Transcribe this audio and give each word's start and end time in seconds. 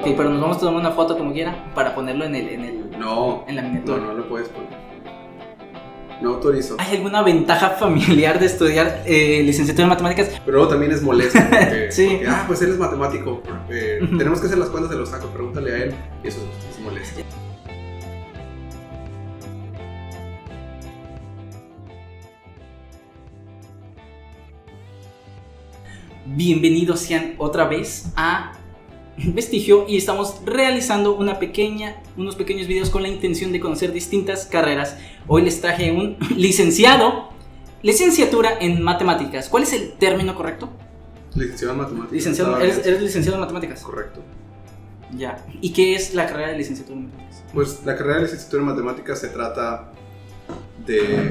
Ok, 0.00 0.14
pero 0.16 0.30
nos 0.30 0.40
vamos 0.40 0.56
a 0.56 0.60
tomar 0.60 0.80
una 0.80 0.90
foto 0.92 1.16
como 1.18 1.32
quiera 1.32 1.72
para 1.74 1.94
ponerlo 1.94 2.24
en 2.24 2.34
el, 2.34 2.48
en 2.48 2.64
el 2.64 2.90
No, 2.98 3.44
en 3.46 3.56
la 3.56 3.62
no, 3.62 3.68
miniatura. 3.68 3.98
no 4.02 4.14
lo 4.14 4.28
puedes 4.28 4.48
poner. 4.48 4.70
No 6.22 6.30
autorizo. 6.34 6.76
¿Hay 6.78 6.96
alguna 6.96 7.22
ventaja 7.22 7.70
familiar 7.70 8.38
de 8.38 8.46
estudiar 8.46 9.02
eh, 9.06 9.42
licenciatura 9.42 9.84
en 9.84 9.88
matemáticas? 9.90 10.28
Pero 10.44 10.58
luego 10.58 10.68
también 10.68 10.92
es 10.92 11.02
molesto. 11.02 11.38
Porque, 11.50 11.86
Sí. 11.92 12.08
porque, 12.12 12.26
ah, 12.28 12.44
pues 12.46 12.60
él 12.62 12.70
es 12.70 12.78
matemático. 12.78 13.42
eh, 13.70 14.00
tenemos 14.18 14.40
que 14.40 14.46
hacer 14.46 14.58
las 14.58 14.68
cuentas 14.68 14.90
de 14.90 14.98
los 14.98 15.08
sacos. 15.08 15.30
Pregúntale 15.30 15.72
a 15.72 15.76
él. 15.84 15.94
Y 16.22 16.28
eso 16.28 16.40
es 16.70 16.80
molesto. 16.80 17.20
Bienvenidos 26.26 27.00
sean 27.00 27.34
otra 27.38 27.64
vez 27.66 28.12
a 28.16 28.52
Vestigio 29.34 29.86
y 29.88 29.96
estamos 29.96 30.40
realizando 30.44 31.14
una 31.14 31.38
pequeña, 31.38 31.96
unos 32.16 32.36
pequeños 32.36 32.66
videos 32.66 32.90
con 32.90 33.02
la 33.02 33.08
intención 33.08 33.52
de 33.52 33.60
conocer 33.60 33.92
distintas 33.92 34.46
carreras. 34.46 34.96
Hoy 35.26 35.42
les 35.42 35.60
traje 35.60 35.92
un 35.92 36.16
licenciado, 36.36 37.30
licenciatura 37.82 38.58
en 38.60 38.82
matemáticas. 38.82 39.48
¿Cuál 39.48 39.64
es 39.64 39.72
el 39.72 39.92
término 39.92 40.34
correcto? 40.34 40.70
Licenciado 41.34 41.74
en 41.74 41.78
matemáticas. 41.80 42.12
Licenciado, 42.12 42.60
eres 42.60 43.02
licenciado 43.02 43.36
en 43.36 43.40
matemáticas. 43.40 43.82
Correcto. 43.82 44.22
Ya. 45.16 45.44
¿Y 45.60 45.72
qué 45.72 45.94
es 45.94 46.14
la 46.14 46.26
carrera 46.26 46.50
de 46.50 46.58
licenciatura 46.58 46.98
en 46.98 47.04
matemáticas? 47.06 47.44
Pues 47.52 47.84
la 47.84 47.96
carrera 47.96 48.16
de 48.16 48.22
licenciatura 48.22 48.62
en 48.62 48.68
matemáticas 48.68 49.20
se 49.20 49.28
trata 49.28 49.92
de 50.86 51.30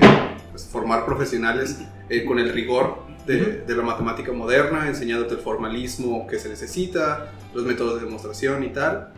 pues, 0.52 0.66
formar 0.66 1.06
profesionales 1.06 1.80
eh, 2.10 2.26
con 2.26 2.40
el 2.40 2.54
rigor 2.54 3.09
de, 3.38 3.62
de 3.62 3.76
la 3.76 3.84
matemática 3.84 4.32
moderna, 4.32 4.88
enseñándote 4.88 5.36
el 5.36 5.42
formalismo 5.42 6.26
que 6.26 6.40
se 6.40 6.50
necesita, 6.50 7.32
los 7.54 7.64
métodos 7.64 8.00
de 8.00 8.06
demostración 8.06 8.64
y 8.64 8.70
tal. 8.70 9.14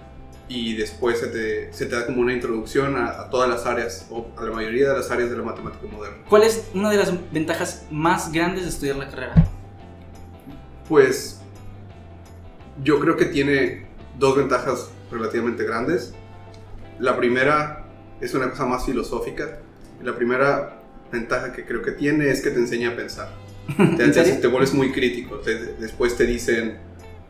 Y 0.50 0.76
después 0.76 1.20
se 1.20 1.28
te, 1.28 1.72
se 1.72 1.86
te 1.86 1.96
da 1.96 2.06
como 2.06 2.20
una 2.20 2.34
introducción 2.34 2.98
a, 2.98 3.22
a 3.22 3.30
todas 3.30 3.50
las 3.50 3.66
áreas, 3.66 4.08
o 4.10 4.28
a 4.38 4.44
la 4.44 4.52
mayoría 4.52 4.90
de 4.90 4.98
las 4.98 5.10
áreas 5.10 5.30
de 5.30 5.38
la 5.38 5.44
matemática 5.44 5.88
moderna. 5.88 6.18
¿Cuál 6.28 6.44
es 6.44 6.70
una 6.74 6.90
de 6.90 6.98
las 6.98 7.14
ventajas 7.32 7.86
más 7.90 8.34
grandes 8.34 8.64
de 8.64 8.70
estudiar 8.70 8.98
la 8.98 9.10
carrera? 9.10 9.34
Pues 10.90 11.40
yo 12.84 13.00
creo 13.00 13.16
que 13.16 13.26
tiene 13.26 13.88
dos 14.20 14.36
ventajas 14.36 14.90
relativamente 15.10 15.64
grandes. 15.64 16.14
La 17.00 17.16
primera 17.16 17.86
es 18.20 18.34
una 18.34 18.50
cosa 18.50 18.66
más 18.66 18.86
filosófica. 18.86 19.60
La 20.04 20.14
primera 20.18 20.82
ventaja 21.14 21.54
que 21.54 21.66
creo 21.66 21.82
que 21.82 21.92
tiene 21.92 22.30
es 22.30 22.42
que 22.42 22.50
te 22.50 22.60
enseña 22.60 22.90
a 22.90 22.96
pensar. 22.98 23.30
Te, 23.98 24.04
¿En 24.04 24.42
te, 24.42 24.48
vuelves 24.48 24.74
muy 24.74 24.92
crítico. 24.92 25.38
Te- 25.38 25.74
después 25.76 26.16
te 26.18 26.26
dicen, 26.26 26.78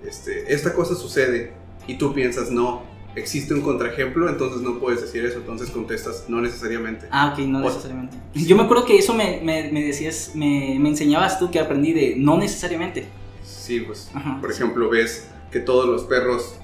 este, 0.06 0.54
esta 0.54 0.74
cosa 0.74 0.96
sucede 0.96 1.54
y 1.88 1.96
tú 1.96 2.14
piensas, 2.14 2.52
no, 2.52 2.84
existe 3.16 3.54
un 3.54 3.62
contraejemplo, 3.62 4.30
entonces 4.30 4.62
no 4.62 4.80
puedes 4.80 5.02
decir 5.02 5.26
eso. 5.26 5.38
Entonces 5.40 5.70
contestas, 5.70 6.26
no 6.28 6.42
necesariamente. 6.42 7.08
Ah, 7.12 7.32
ok, 7.34 7.40
no 7.46 7.60
O- 7.60 7.62
necesariamente. 7.62 8.18
Yo 8.34 8.56
me 8.56 8.64
acuerdo 8.64 8.86
que 8.86 8.98
eso 8.98 9.14
me, 9.14 9.42
me- 9.44 9.72
me 9.72 9.84
decías, 9.84 10.32
me, 10.36 10.78
me 10.80 10.90
enseñabas 10.90 11.40
tú 11.40 11.52
que 11.52 11.60
aprendí 11.60 11.94
de 11.94 12.16
no 12.18 12.38
necesariamente. 12.38 13.06
Sí, 13.44 13.82
pues, 13.82 14.10
Ajá, 14.14 14.40
por 14.42 14.52
sí. 14.52 14.62
ejemplo, 14.62 14.90
ves 14.90 15.28
que 15.52 15.60
todos 15.60 15.88
los 15.88 16.04
perros 16.04 16.56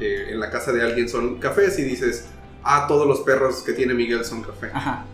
eh, 0.00 0.28
en 0.30 0.40
la 0.40 0.50
casa 0.50 0.72
de 0.72 0.82
alguien 0.82 1.08
son 1.08 1.38
cafés 1.38 1.78
y 1.78 1.82
dices, 1.82 2.26
ah, 2.62 2.86
todos 2.88 3.06
los 3.06 3.20
perros 3.20 3.62
que 3.62 3.72
tiene 3.72 3.94
Miguel 3.94 4.24
son 4.24 4.42
café. 4.42 4.68
Ajá. 4.72 5.04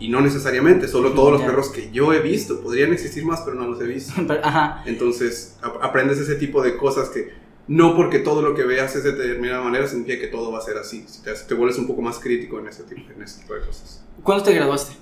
Y 0.00 0.08
no 0.08 0.20
necesariamente, 0.22 0.88
solo 0.88 1.12
todos 1.12 1.32
los 1.32 1.42
perros 1.42 1.68
que 1.68 1.90
yo 1.92 2.12
he 2.12 2.20
visto. 2.20 2.60
Podrían 2.62 2.92
existir 2.92 3.24
más, 3.24 3.42
pero 3.42 3.56
no 3.56 3.68
los 3.68 3.80
he 3.80 3.84
visto. 3.84 4.14
Pero- 4.26 4.40
ajá. 4.44 4.82
Entonces, 4.86 5.58
ap- 5.62 5.82
aprendes 5.82 6.18
ese 6.18 6.34
tipo 6.36 6.62
de 6.62 6.76
cosas 6.76 7.10
que 7.10 7.28
no 7.68 7.94
porque 7.94 8.18
todo 8.18 8.40
lo 8.42 8.54
que 8.54 8.64
veas 8.64 8.96
es 8.96 9.04
de 9.04 9.12
determinada 9.12 9.62
manera 9.62 9.86
significa 9.86 10.18
que 10.18 10.26
todo 10.28 10.50
va 10.50 10.58
a 10.58 10.62
ser 10.62 10.76
así. 10.78 11.04
Si 11.06 11.22
te, 11.22 11.32
te 11.34 11.54
vuelves 11.54 11.78
un 11.78 11.86
poco 11.86 12.02
más 12.02 12.18
crítico 12.18 12.58
en 12.58 12.66
ese 12.68 12.82
tipo, 12.84 13.02
en 13.14 13.22
ese 13.22 13.42
tipo 13.42 13.54
de 13.54 13.60
cosas. 13.60 14.04
¿Cuándo 14.22 14.42
te 14.42 14.54
graduaste? 14.54 14.94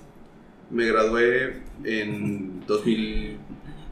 Me 0.69 0.85
gradué 0.85 1.61
en 1.83 2.63
2000... 2.67 3.37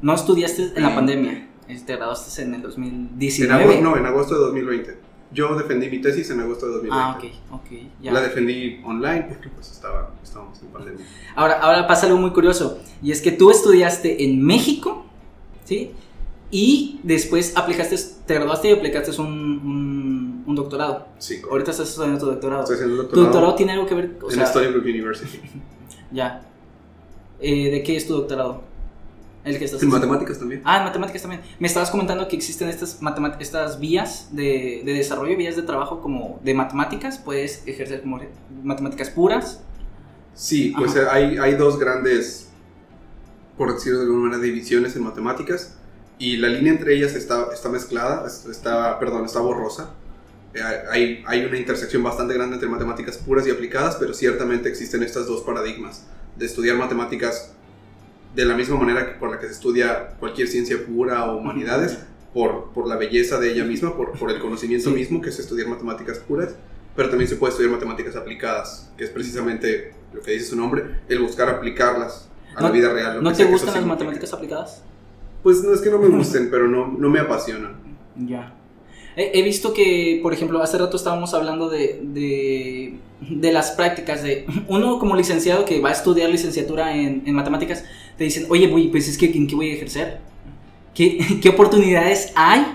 No 0.01 0.13
estudiaste 0.13 0.73
en 0.75 0.83
la 0.83 0.89
Sí. 0.89 0.95
pandemia. 0.95 1.47
eh, 1.67 1.81
Te 1.85 1.95
graduaste 1.95 2.41
en 2.43 2.49
el 2.49 2.55
En 2.55 2.61
2019. 2.61 3.63
agosto, 3.63 3.81
no, 3.81 3.97
en 3.97 4.05
agosto 4.05 4.33
de 4.35 4.41
2020. 4.41 4.97
Yo 5.31 5.55
defendí 5.55 5.89
mi 5.89 5.99
tesis 5.99 6.29
en 6.29 6.39
agosto 6.39 6.67
de 6.67 6.73
2020. 6.73 6.97
Ah, 7.03 7.17
ok, 7.17 7.61
ok. 7.61 7.77
Ya. 8.01 8.11
La 8.13 8.21
defendí 8.21 8.81
online 8.85 9.25
porque 9.27 9.49
pues 9.49 9.71
estaba, 9.71 10.11
estábamos 10.23 10.61
en 10.61 10.67
pandemia. 10.69 11.05
Ahora, 11.35 11.59
ahora 11.59 11.87
pasa 11.87 12.05
algo 12.05 12.17
muy 12.17 12.31
curioso. 12.31 12.79
Y 13.01 13.11
es 13.11 13.21
que 13.21 13.31
tú 13.31 13.51
estudiaste 13.51 14.23
en 14.23 14.41
México, 14.41 15.05
¿sí? 15.65 15.91
Y 16.49 17.01
después 17.03 17.57
aplicaste, 17.57 17.97
te 18.25 18.33
graduaste 18.35 18.69
y 18.69 18.73
aplicaste 18.73 19.19
un, 19.21 19.27
un, 19.27 20.43
un 20.47 20.55
doctorado. 20.55 21.07
Sí, 21.19 21.35
correcto. 21.35 21.51
Ahorita 21.51 21.71
estás 21.71 21.89
estudiando 21.89 22.19
tu 22.19 22.25
doctorado. 22.27 22.61
Estoy 22.61 22.75
haciendo 22.75 22.93
el 22.93 22.97
¿Tu 22.99 23.03
doctorado, 23.03 23.25
doctorado 23.25 23.55
tiene 23.55 23.71
algo 23.73 23.85
que 23.85 23.95
ver? 23.95 24.17
O 24.21 24.29
en 24.29 24.35
sea, 24.35 24.43
Stony 24.45 24.67
Brook 24.67 24.85
University. 24.85 25.39
ya. 26.11 26.41
Eh, 27.39 27.69
¿De 27.69 27.83
qué 27.83 27.97
es 27.97 28.07
tu 28.07 28.13
doctorado? 28.13 28.63
El 29.47 29.57
que 29.59 29.65
estás 29.65 29.81
En 29.81 29.89
matemáticas 29.89 30.39
también. 30.39 30.61
Ah, 30.65 30.77
en 30.79 30.83
matemáticas 30.83 31.21
también. 31.21 31.41
Me 31.59 31.67
estabas 31.67 31.89
comentando 31.89 32.27
que 32.27 32.35
existen 32.35 32.67
estas, 32.69 32.99
estas 33.39 33.79
vías 33.79 34.29
de, 34.31 34.81
de 34.85 34.93
desarrollo, 34.93 35.37
vías 35.37 35.55
de 35.55 35.61
trabajo 35.63 36.01
como 36.01 36.39
de 36.43 36.53
matemáticas. 36.53 37.17
Puedes 37.17 37.65
ejercer 37.67 38.01
como 38.01 38.19
matemáticas 38.63 39.09
puras. 39.09 39.61
Sí, 40.33 40.73
pues 40.77 40.95
Ajá. 40.95 41.13
hay, 41.13 41.37
hay 41.37 41.55
dos 41.55 41.79
grandes, 41.79 42.49
por 43.57 43.73
decirlo 43.73 43.99
de 43.99 44.05
alguna 44.05 44.23
manera, 44.29 44.41
divisiones 44.43 44.95
en 44.95 45.03
matemáticas. 45.03 45.75
Y 46.19 46.37
la 46.37 46.47
línea 46.49 46.71
entre 46.73 46.95
ellas 46.95 47.13
está, 47.13 47.47
está 47.53 47.69
mezclada, 47.69 48.25
es- 48.27 48.45
está, 48.45 48.99
perdón, 48.99 49.25
está 49.25 49.39
borrosa. 49.39 49.91
Eh, 50.53 50.59
Hay, 50.91 51.23
hay 51.27 51.45
una 51.45 51.57
intersección 51.57 52.01
bastante 52.03 52.33
grande 52.33 52.55
entre 52.55 52.69
matemáticas 52.69 53.17
puras 53.17 53.45
y 53.47 53.51
aplicadas, 53.51 53.95
pero 53.97 54.13
ciertamente 54.13 54.67
existen 54.69 55.03
estas 55.03 55.27
dos 55.27 55.41
paradigmas 55.41 56.05
de 56.35 56.45
estudiar 56.45 56.75
matemáticas 56.77 57.53
de 58.35 58.45
la 58.45 58.55
misma 58.55 58.77
manera 58.77 59.05
que 59.07 59.19
por 59.19 59.31
la 59.31 59.39
que 59.39 59.47
se 59.47 59.53
estudia 59.53 60.09
cualquier 60.19 60.47
ciencia 60.47 60.77
pura 60.85 61.25
o 61.25 61.37
humanidades, 61.37 61.97
por, 62.33 62.71
por 62.73 62.87
la 62.87 62.95
belleza 62.97 63.39
de 63.39 63.51
ella 63.51 63.63
misma, 63.63 63.95
por, 63.95 64.11
por 64.19 64.29
el 64.29 64.39
conocimiento 64.39 64.89
Sí. 64.89 64.95
mismo, 64.95 65.21
que 65.21 65.29
es 65.29 65.39
estudiar 65.39 65.67
matemáticas 65.67 66.19
puras, 66.19 66.55
pero 66.95 67.09
también 67.09 67.27
se 67.29 67.35
puede 67.35 67.51
estudiar 67.51 67.71
matemáticas 67.73 68.15
aplicadas, 68.15 68.91
que 68.97 69.05
es 69.05 69.09
precisamente 69.09 69.93
lo 70.13 70.21
que 70.21 70.31
dice 70.31 70.45
su 70.45 70.55
nombre, 70.55 70.83
el 71.09 71.19
buscar 71.19 71.49
aplicarlas 71.49 72.27
a 72.55 72.61
la 72.61 72.67
¿No- 72.69 72.73
vida 72.73 72.91
real. 72.93 73.23
¿No 73.23 73.33
te 73.33 73.45
gustan 73.45 73.73
las 73.75 73.85
matemáticas 73.85 74.33
aplicadas? 74.33 74.83
Pues 75.43 75.63
no 75.63 75.73
es 75.73 75.81
que 75.81 75.89
no 75.89 75.97
me 75.99 76.07
gusten, 76.15 76.49
pero 76.51 76.67
no, 76.67 76.87
no 76.87 77.09
me 77.09 77.19
apasionan. 77.19 77.75
Ya. 78.15 78.53
He, 79.17 79.39
he 79.39 79.41
visto 79.41 79.73
que, 79.73 80.19
por 80.21 80.31
ejemplo, 80.31 80.61
hace 80.61 80.77
rato 80.77 80.95
estábamos 80.95 81.33
hablando 81.33 81.69
de, 81.69 81.99
de, 82.03 82.99
de 83.19 83.51
las 83.51 83.71
prácticas 83.71 84.21
de 84.21 84.45
uno 84.67 84.99
como 84.99 85.15
licenciado 85.15 85.65
que 85.65 85.81
va 85.81 85.89
a 85.89 85.93
estudiar 85.93 86.29
licenciatura 86.29 86.95
en, 86.95 87.23
en 87.25 87.33
matemáticas, 87.33 87.83
te 88.15 88.23
dicen, 88.23 88.45
oye, 88.49 88.69
pues 88.91 89.09
es 89.09 89.17
que 89.17 89.25
¿en 89.25 89.47
qué 89.47 89.55
voy 89.55 89.71
a 89.71 89.73
ejercer? 89.73 90.19
¿Qué, 90.93 91.39
qué 91.41 91.49
oportunidades 91.49 92.31
hay 92.35 92.65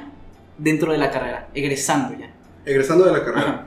dentro 0.58 0.90
de 0.90 0.98
la 0.98 1.12
carrera, 1.12 1.48
egresando 1.54 2.18
ya? 2.18 2.34
Egresando 2.64 3.04
de 3.04 3.12
la 3.12 3.24
carrera, 3.24 3.48
Ajá. 3.48 3.66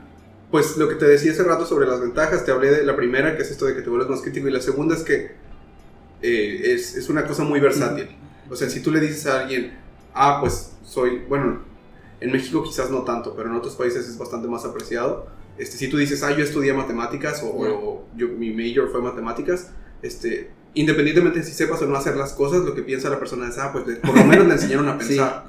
pues 0.50 0.76
lo 0.76 0.88
que 0.88 0.96
te 0.96 1.06
decía 1.06 1.32
hace 1.32 1.42
rato 1.44 1.64
sobre 1.64 1.86
las 1.86 2.00
ventajas, 2.00 2.44
te 2.44 2.52
hablé 2.52 2.70
de 2.70 2.84
la 2.84 2.94
primera, 2.94 3.36
que 3.36 3.42
es 3.42 3.50
esto 3.50 3.64
de 3.64 3.74
que 3.74 3.82
te 3.82 3.88
vuelves 3.88 4.08
más 4.08 4.20
crítico, 4.20 4.48
y 4.48 4.52
la 4.52 4.60
segunda 4.60 4.94
es 4.94 5.02
que 5.02 5.32
eh, 6.20 6.72
es, 6.74 6.94
es 6.94 7.08
una 7.08 7.26
cosa 7.26 7.42
muy 7.42 7.58
versátil. 7.60 8.08
O 8.50 8.56
sea, 8.56 8.68
si 8.68 8.80
tú 8.80 8.90
le 8.90 9.00
dices 9.00 9.26
a 9.26 9.40
alguien, 9.40 9.72
ah, 10.14 10.38
pues 10.40 10.72
soy, 10.82 11.22
bueno, 11.28 11.60
en 12.20 12.32
México 12.32 12.62
quizás 12.62 12.90
no 12.90 13.02
tanto, 13.02 13.34
pero 13.36 13.48
en 13.50 13.56
otros 13.56 13.74
países 13.76 14.08
es 14.08 14.16
bastante 14.18 14.48
más 14.48 14.64
apreciado. 14.64 15.26
Este, 15.58 15.76
si 15.76 15.88
tú 15.88 15.96
dices, 15.96 16.22
ah, 16.22 16.30
yo 16.36 16.44
estudié 16.44 16.72
matemáticas 16.74 17.42
o, 17.42 17.64
Ya. 17.66 17.72
o 17.72 18.04
yo, 18.16 18.28
mi 18.28 18.52
major 18.52 18.90
fue 18.90 19.00
matemáticas, 19.02 19.70
este, 20.02 20.50
independientemente 20.74 21.38
de 21.40 21.44
si 21.44 21.52
sepas 21.52 21.80
o 21.82 21.86
no 21.86 21.96
hacer 21.96 22.16
las 22.16 22.32
cosas, 22.34 22.62
lo 22.64 22.74
que 22.74 22.82
piensa 22.82 23.08
la 23.10 23.18
persona 23.18 23.48
es, 23.48 23.56
ah, 23.58 23.70
pues 23.72 23.84
por 23.98 24.16
lo 24.16 24.24
menos 24.24 24.46
le 24.46 24.52
enseñaron 24.58 24.88
a 24.88 25.00
Sí. 25.00 25.08
pensar. 25.16 25.44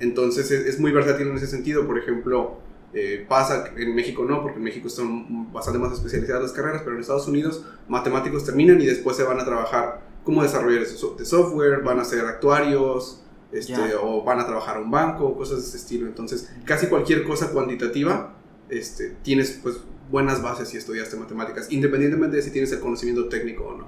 Entonces 0.00 0.50
es, 0.50 0.66
es 0.66 0.80
muy 0.80 0.90
versátil 0.92 1.28
en 1.28 1.36
ese 1.36 1.46
sentido. 1.46 1.86
Por 1.86 1.98
ejemplo, 1.98 2.58
eh, 2.92 3.24
pasa, 3.28 3.66
en 3.76 3.94
México 3.94 4.24
no, 4.24 4.42
porque 4.42 4.58
en 4.58 4.64
México 4.64 4.88
son 4.88 5.52
bastante 5.52 5.78
más 5.78 5.92
especializadas 5.92 6.42
las 6.42 6.52
carreras, 6.52 6.82
pero 6.84 6.96
en 6.96 7.00
Estados 7.02 7.28
Unidos 7.28 7.64
matemáticos 7.88 8.44
terminan 8.44 8.80
y 8.80 8.86
después 8.86 9.16
se 9.16 9.22
van 9.24 9.38
a 9.40 9.44
trabajar 9.44 10.00
como 10.24 10.42
desarrolladores 10.42 10.92
de 10.92 10.98
so- 10.98 11.14
de 11.18 11.24
software, 11.24 11.82
van 11.82 12.00
a 12.00 12.04
ser 12.04 12.24
actuarios, 12.24 13.20
este, 13.54 13.72
Ya. 13.72 14.00
o 14.02 14.22
van 14.24 14.40
a 14.40 14.46
trabajar 14.46 14.76
a 14.76 14.80
un 14.80 14.90
banco, 14.90 15.34
cosas 15.36 15.62
de 15.62 15.68
ese 15.68 15.76
estilo. 15.78 16.06
Entonces, 16.06 16.50
casi 16.64 16.88
cualquier 16.88 17.24
cosa 17.24 17.50
cuantitativa, 17.52 18.34
este, 18.68 19.16
tienes 19.22 19.58
pues 19.62 19.76
buenas 20.10 20.42
bases 20.42 20.68
si 20.68 20.76
estudiaste 20.76 21.16
matemáticas, 21.16 21.70
independientemente 21.70 22.36
de 22.36 22.42
si 22.42 22.50
tienes 22.50 22.70
el 22.72 22.80
conocimiento 22.80 23.28
técnico 23.28 23.64
o 23.64 23.76
no. 23.78 23.86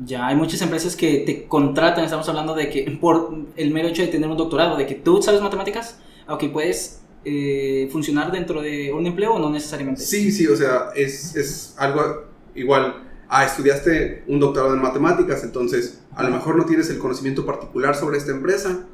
Ya, 0.00 0.26
hay 0.26 0.34
muchas 0.34 0.60
empresas 0.60 0.96
que 0.96 1.18
te 1.24 1.46
contratan, 1.46 2.04
estamos 2.04 2.28
hablando 2.28 2.54
de 2.54 2.68
que 2.68 2.98
por 3.00 3.32
el 3.56 3.70
mero 3.72 3.88
hecho 3.88 4.02
de 4.02 4.08
tener 4.08 4.28
un 4.28 4.36
doctorado, 4.36 4.76
de 4.76 4.86
que 4.86 4.96
tú 4.96 5.22
sabes 5.22 5.40
matemáticas, 5.40 5.98
aunque 6.26 6.48
puedes 6.48 7.00
eh, 7.24 7.88
funcionar 7.92 8.32
dentro 8.32 8.60
de 8.60 8.92
un 8.92 9.06
empleo 9.06 9.34
o 9.34 9.38
no 9.38 9.50
necesariamente. 9.50 10.02
Sí, 10.02 10.32
sí, 10.32 10.46
o 10.48 10.56
sea, 10.56 10.88
es, 10.96 11.36
es 11.36 11.74
algo 11.78 12.24
igual. 12.56 13.02
Ah, 13.28 13.44
estudiaste 13.44 14.24
un 14.26 14.40
doctorado 14.40 14.74
en 14.74 14.82
matemáticas, 14.82 15.44
entonces 15.44 16.00
a 16.14 16.22
lo 16.24 16.30
mejor 16.30 16.56
no 16.56 16.66
tienes 16.66 16.90
el 16.90 16.98
conocimiento 16.98 17.46
particular 17.46 17.94
sobre 17.96 18.18
esta 18.18 18.32
empresa, 18.32 18.86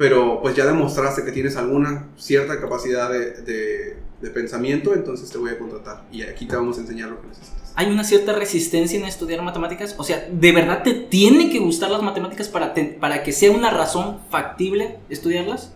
pero 0.00 0.40
pues 0.40 0.56
ya 0.56 0.64
demostraste 0.64 1.26
que 1.26 1.30
tienes 1.30 1.56
alguna 1.56 2.08
cierta 2.16 2.58
capacidad 2.58 3.10
de, 3.10 3.32
de, 3.42 3.96
de 4.22 4.30
pensamiento, 4.30 4.94
entonces 4.94 5.28
te 5.28 5.36
voy 5.36 5.50
a 5.50 5.58
contratar 5.58 6.04
y 6.10 6.22
aquí 6.22 6.46
te 6.46 6.56
vamos 6.56 6.78
a 6.78 6.80
enseñar 6.80 7.10
lo 7.10 7.20
que 7.20 7.26
necesitas. 7.28 7.74
¿Hay 7.76 7.90
una 7.92 8.02
cierta 8.02 8.32
resistencia 8.32 8.98
en 8.98 9.04
estudiar 9.04 9.42
matemáticas? 9.42 9.94
O 9.98 10.02
sea, 10.02 10.26
¿de 10.32 10.52
verdad 10.52 10.82
te 10.82 10.94
tiene 10.94 11.50
que 11.50 11.58
gustar 11.58 11.90
las 11.90 12.00
matemáticas 12.02 12.48
para, 12.48 12.72
te- 12.72 12.96
para 12.98 13.22
que 13.22 13.32
sea 13.32 13.50
una 13.50 13.68
razón 13.70 14.20
factible 14.30 14.96
estudiarlas? 15.10 15.74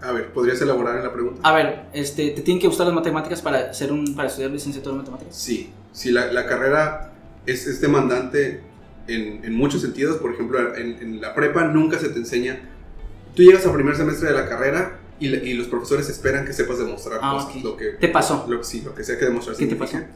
A 0.00 0.10
ver, 0.10 0.32
¿podrías 0.32 0.60
elaborar 0.60 0.96
en 0.96 1.04
la 1.04 1.12
pregunta? 1.12 1.48
A 1.48 1.54
ver, 1.54 1.84
este, 1.92 2.30
¿te 2.32 2.42
tienen 2.42 2.60
que 2.60 2.66
gustar 2.66 2.86
las 2.88 2.94
matemáticas 2.96 3.40
para, 3.40 3.72
ser 3.72 3.92
un, 3.92 4.16
para 4.16 4.26
estudiar 4.26 4.50
licenciatura 4.50 4.94
en 4.96 4.98
matemáticas? 5.02 5.36
Sí, 5.36 5.70
sí, 5.92 6.10
la, 6.10 6.26
la 6.32 6.44
carrera 6.46 7.12
es, 7.46 7.68
es 7.68 7.80
demandante 7.80 8.62
en, 9.08 9.44
en 9.44 9.54
muchos 9.54 9.82
sentidos. 9.82 10.18
Por 10.18 10.32
ejemplo, 10.32 10.74
en, 10.76 10.98
en 11.00 11.20
la 11.20 11.34
prepa 11.34 11.64
nunca 11.64 11.98
se 11.98 12.08
te 12.08 12.18
enseña. 12.18 12.60
Tú 13.34 13.42
llegas 13.42 13.64
al 13.66 13.72
primer 13.74 13.96
semestre 13.96 14.28
de 14.28 14.34
la 14.34 14.48
carrera 14.48 14.98
y, 15.18 15.28
y 15.28 15.54
los 15.54 15.68
profesores 15.68 16.08
esperan 16.08 16.44
que 16.44 16.52
sepas 16.52 16.78
demostrar 16.78 17.20
Ah, 17.22 17.32
cosas. 17.34 17.56
ok. 17.56 17.64
Lo 17.64 17.76
que, 17.76 17.86
¿Te 17.92 18.08
pasó? 18.08 18.44
Lo, 18.48 18.62
sí, 18.64 18.82
lo 18.84 18.94
que 18.94 19.04
sea 19.04 19.18
que 19.18 19.24
demostrar. 19.26 19.56
¿Qué 19.56 19.66
te 19.66 19.72
signifique. 19.72 20.06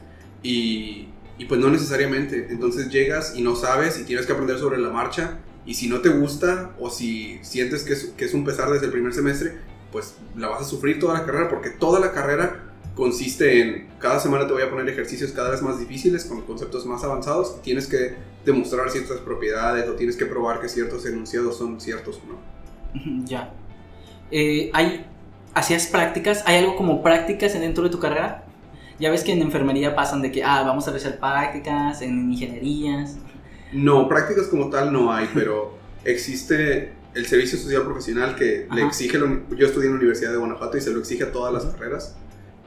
Y, 0.43 1.07
y 1.37 1.45
pues 1.45 1.59
no 1.59 1.69
necesariamente. 1.69 2.47
Entonces 2.49 2.89
llegas 2.89 3.33
y 3.35 3.41
no 3.41 3.55
sabes 3.55 3.99
y 3.99 4.03
tienes 4.03 4.25
que 4.25 4.33
aprender 4.33 4.59
sobre 4.59 4.77
la 4.77 4.89
marcha. 4.89 5.39
Y 5.65 5.73
si 5.73 5.87
no 5.89 5.99
te 6.01 6.09
gusta 6.09 6.71
o 6.79 6.89
si 6.89 7.39
sientes 7.41 7.83
que 7.83 7.93
es, 7.93 8.05
que 8.17 8.25
es 8.25 8.33
un 8.33 8.45
pesar 8.45 8.69
desde 8.71 8.85
el 8.85 8.91
primer 8.91 9.13
semestre, 9.13 9.57
pues 9.91 10.15
la 10.35 10.47
vas 10.47 10.61
a 10.61 10.65
sufrir 10.65 10.99
toda 10.99 11.13
la 11.15 11.25
carrera 11.25 11.49
porque 11.49 11.69
toda 11.71 11.99
la 11.99 12.11
carrera 12.11 12.66
consiste 12.97 13.61
en 13.61 13.87
cada 13.99 14.19
semana 14.19 14.47
te 14.47 14.53
voy 14.53 14.63
a 14.63 14.69
poner 14.71 14.89
ejercicios 14.89 15.31
cada 15.31 15.51
vez 15.51 15.61
más 15.61 15.79
difíciles 15.79 16.25
con 16.25 16.41
conceptos 16.41 16.85
más 16.87 17.03
avanzados 17.03 17.55
y 17.59 17.61
tienes 17.61 17.85
que 17.87 18.15
demostrar 18.43 18.89
ciertas 18.89 19.19
propiedades 19.19 19.87
o 19.87 19.93
tienes 19.93 20.17
que 20.17 20.25
probar 20.25 20.59
que 20.59 20.67
ciertos 20.67 21.05
enunciados 21.05 21.57
son 21.57 21.79
ciertos 21.79 22.19
o 22.25 22.31
no. 22.33 23.23
Ya. 23.25 23.53
Eh, 24.31 24.71
¿hay, 24.73 25.05
¿Hacías 25.53 25.87
prácticas? 25.87 26.43
¿Hay 26.47 26.57
algo 26.57 26.75
como 26.75 27.01
prácticas 27.03 27.53
dentro 27.53 27.83
de 27.83 27.89
tu 27.91 27.99
carrera? 27.99 28.43
Ya 28.99 29.11
ves 29.11 29.23
que 29.23 29.31
en 29.31 29.41
enfermería 29.43 29.95
pasan 29.95 30.21
de 30.23 30.31
que, 30.31 30.43
ah, 30.43 30.63
vamos 30.63 30.87
a 30.87 30.91
realizar 30.91 31.19
prácticas, 31.19 32.01
en 32.01 32.31
ingenierías. 32.33 33.15
No, 33.71 34.07
prácticas 34.09 34.47
como 34.47 34.69
tal 34.71 34.91
no 34.91 35.13
hay, 35.13 35.29
pero 35.35 35.77
existe 36.03 36.93
el 37.13 37.25
servicio 37.27 37.57
social 37.59 37.83
profesional 37.83 38.35
que 38.35 38.67
le 38.71 38.81
Ajá. 38.81 38.87
exige, 38.87 39.17
la 39.19 39.25
uni- 39.25 39.41
yo 39.55 39.67
estudié 39.67 39.85
en 39.87 39.93
la 39.93 39.97
Universidad 39.99 40.31
de 40.31 40.37
Guanajuato 40.37 40.77
y 40.77 40.81
se 40.81 40.91
lo 40.91 40.99
exige 40.99 41.23
a 41.25 41.31
todas 41.31 41.53
las 41.53 41.65
carreras. 41.73 42.15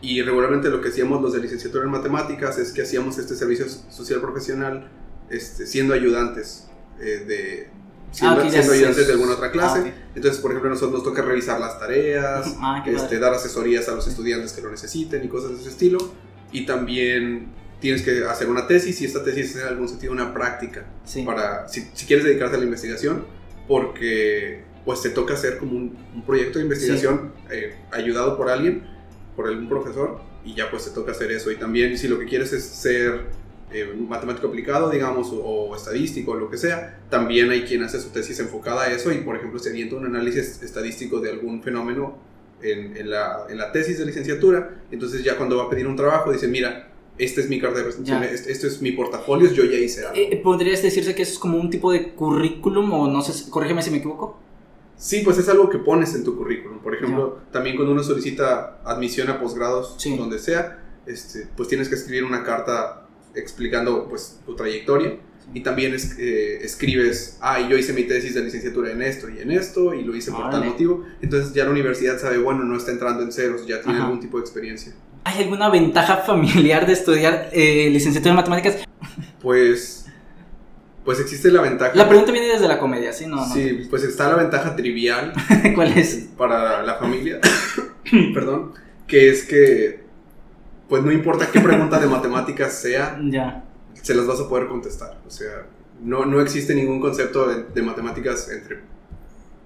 Y 0.02 0.22
regularmente 0.22 0.70
lo 0.70 0.80
que 0.80 0.88
hacíamos 0.88 1.20
los 1.20 1.32
de 1.32 1.40
licenciatura 1.40 1.84
en 1.84 1.90
matemáticas 1.90 2.58
es 2.58 2.72
que 2.72 2.82
hacíamos 2.82 3.18
este 3.18 3.34
servicio 3.34 3.66
social 3.68 4.20
profesional 4.20 4.88
este, 5.28 5.66
siendo 5.66 5.94
ayudantes 5.94 6.68
eh, 7.00 7.24
de... 7.26 7.68
Siendo, 8.12 8.40
Ah, 8.40 8.44
ok, 8.44 8.44
ya 8.46 8.50
siendo 8.50 8.72
ayudantes 8.72 9.06
de 9.06 9.12
alguna 9.12 9.32
otra 9.34 9.50
clase. 9.52 9.78
Ah, 9.78 9.82
ok. 9.82 10.16
Entonces, 10.16 10.40
por 10.40 10.50
ejemplo, 10.50 10.70
a 10.70 10.74
nosotros 10.74 10.94
nos 10.94 11.04
toca 11.04 11.22
revisar 11.22 11.60
las 11.60 11.78
tareas, 11.78 12.54
Ah, 12.60 12.82
este, 12.86 13.18
dar 13.18 13.34
asesorías 13.34 13.88
a 13.88 13.94
los 13.94 14.08
estudiantes 14.08 14.52
que 14.52 14.62
lo 14.62 14.70
necesiten 14.70 15.22
y 15.24 15.28
cosas 15.28 15.50
de 15.52 15.56
ese 15.60 15.68
estilo. 15.68 15.98
Y 16.50 16.66
también 16.66 17.52
tienes 17.80 18.02
que 18.02 18.24
hacer 18.24 18.48
una 18.48 18.66
tesis 18.66 19.00
y 19.00 19.04
esta 19.04 19.22
tesis 19.22 19.54
es 19.54 19.62
en 19.62 19.68
algún 19.68 19.88
sentido 19.88 20.12
una 20.12 20.34
práctica 20.34 20.84
Sí. 21.04 21.22
para 21.22 21.66
si, 21.68 21.88
si 21.94 22.04
quieres 22.06 22.24
dedicarte 22.26 22.56
a 22.56 22.58
la 22.58 22.64
investigación 22.66 23.24
porque 23.66 24.64
pues 24.84 25.00
te 25.00 25.10
toca 25.10 25.32
hacer 25.34 25.56
como 25.58 25.76
un, 25.76 25.96
un 26.14 26.26
proyecto 26.26 26.58
de 26.58 26.64
investigación 26.64 27.32
eh, 27.50 27.76
ayudado 27.92 28.36
por 28.36 28.50
alguien, 28.50 28.84
por 29.36 29.48
algún 29.48 29.68
profesor 29.68 30.20
y 30.44 30.54
ya 30.54 30.70
pues 30.70 30.84
te 30.84 30.90
toca 30.90 31.12
hacer 31.12 31.30
eso 31.30 31.50
y 31.50 31.56
también 31.56 31.96
si 31.98 32.08
lo 32.08 32.18
que 32.18 32.26
quieres 32.26 32.52
es 32.52 32.64
ser 32.64 33.26
eh, 33.72 33.94
matemático 34.08 34.48
aplicado 34.48 34.90
digamos 34.90 35.30
o, 35.32 35.36
o 35.36 35.76
estadístico 35.76 36.32
o 36.32 36.34
lo 36.36 36.50
que 36.50 36.56
sea, 36.56 37.00
también 37.08 37.50
hay 37.50 37.62
quien 37.62 37.82
hace 37.82 38.00
su 38.00 38.10
tesis 38.10 38.40
enfocada 38.40 38.82
a 38.82 38.92
eso 38.92 39.12
y 39.12 39.18
por 39.18 39.36
ejemplo 39.36 39.58
se 39.58 39.70
avienta 39.70 39.96
un 39.96 40.06
análisis 40.06 40.62
estadístico 40.62 41.20
de 41.20 41.30
algún 41.30 41.62
fenómeno 41.62 42.16
en, 42.62 42.96
en 42.96 43.10
la, 43.10 43.46
en 43.48 43.56
la 43.58 43.72
tesis 43.72 43.98
de 43.98 44.06
licenciatura, 44.06 44.82
entonces 44.90 45.22
ya 45.24 45.36
cuando 45.36 45.56
va 45.56 45.64
a 45.64 45.70
pedir 45.70 45.86
un 45.86 45.96
trabajo 45.96 46.32
dice 46.32 46.48
mira, 46.48 46.88
esta 47.16 47.40
es 47.40 47.48
mi 47.48 47.60
carta 47.60 47.78
de 47.78 47.84
presentación, 47.84 48.24
este, 48.24 48.50
esto 48.50 48.66
es 48.66 48.80
mi 48.80 48.92
portafolio, 48.92 49.50
yo 49.52 49.64
ya 49.64 49.76
hice 49.76 50.06
algo. 50.06 50.16
Eh, 50.16 50.40
¿Podrías 50.42 50.82
decirse 50.82 51.14
que 51.14 51.22
eso 51.22 51.32
es 51.32 51.38
como 51.38 51.58
un 51.58 51.68
tipo 51.68 51.92
de 51.92 52.12
currículum 52.12 52.92
o 52.92 53.08
no 53.08 53.22
sé, 53.22 53.50
corrígeme 53.50 53.82
si 53.82 53.90
me 53.90 53.98
equivoco? 53.98 54.38
Sí, 55.00 55.22
pues 55.24 55.38
es 55.38 55.48
algo 55.48 55.70
que 55.70 55.78
pones 55.78 56.14
en 56.14 56.24
tu 56.24 56.36
currículum. 56.36 56.80
Por 56.80 56.94
ejemplo, 56.94 57.38
también 57.50 57.76
cuando 57.76 57.92
uno 57.92 58.02
solicita 58.02 58.80
admisión 58.84 59.30
a 59.30 59.40
posgrados, 59.40 59.94
Sí. 59.96 60.14
donde 60.14 60.38
sea, 60.38 60.78
este, 61.06 61.48
pues 61.56 61.70
tienes 61.70 61.88
que 61.88 61.94
escribir 61.94 62.22
una 62.24 62.44
carta 62.44 63.06
explicando 63.34 64.06
pues 64.10 64.40
tu 64.44 64.54
trayectoria 64.54 65.16
y 65.54 65.62
también 65.62 65.94
es- 65.94 66.16
eh, 66.18 66.58
escribes, 66.62 67.38
ah, 67.40 67.60
y 67.60 67.68
yo 67.70 67.78
hice 67.78 67.94
mi 67.94 68.02
tesis 68.04 68.34
de 68.34 68.42
licenciatura 68.42 68.90
en 68.92 69.00
esto 69.00 69.30
y 69.30 69.38
en 69.38 69.52
esto 69.52 69.94
y 69.94 70.04
lo 70.04 70.14
hice 70.14 70.32
por 70.32 70.50
tal 70.50 70.66
motivo. 70.66 71.04
Entonces 71.22 71.54
ya 71.54 71.64
la 71.64 71.70
universidad 71.70 72.18
sabe, 72.18 72.36
bueno, 72.36 72.62
no 72.64 72.76
está 72.76 72.90
entrando 72.90 73.22
en 73.22 73.32
ceros, 73.32 73.66
ya 73.66 73.80
tiene 73.80 73.96
Ajá. 73.96 74.04
algún 74.06 74.20
tipo 74.20 74.36
de 74.36 74.42
experiencia. 74.42 74.92
¿Hay 75.24 75.42
alguna 75.42 75.70
ventaja 75.70 76.18
familiar 76.18 76.86
de 76.86 76.92
estudiar 76.92 77.48
eh, 77.52 77.88
licenciatura 77.90 78.32
en 78.32 78.36
matemáticas? 78.36 78.84
Pues, 79.40 80.04
pues 81.10 81.18
existe 81.20 81.50
la 81.50 81.60
ventaja. 81.60 81.92
La 81.96 82.08
pregunta 82.08 82.30
viene 82.30 82.46
desde 82.46 82.68
la 82.68 82.78
comedia, 82.78 83.12
¿sí? 83.12 83.26
No, 83.26 83.36
no. 83.36 83.52
Sí, 83.52 83.86
pues 83.90 84.04
está 84.04 84.28
la 84.28 84.36
ventaja 84.36 84.76
trivial 84.76 85.32
¿Cuál 85.74 85.98
es? 85.98 86.28
para 86.38 86.84
la 86.84 86.94
familia, 86.94 87.40
perdón, 88.32 88.72
que 89.08 89.28
es 89.28 89.44
que, 89.44 90.04
pues 90.88 91.02
no 91.02 91.10
importa 91.10 91.48
qué 91.52 91.58
pregunta 91.58 91.98
de 91.98 92.06
matemáticas 92.06 92.74
sea, 92.74 93.18
Ya. 93.24 93.64
se 94.00 94.14
las 94.14 94.24
vas 94.28 94.38
a 94.40 94.48
poder 94.48 94.68
contestar. 94.68 95.18
O 95.26 95.30
sea, 95.30 95.66
no, 96.00 96.24
no 96.26 96.40
existe 96.40 96.74
ningún 96.76 97.00
concepto 97.00 97.48
de, 97.48 97.64
de 97.74 97.82
matemáticas 97.82 98.48
entre, 98.50 98.78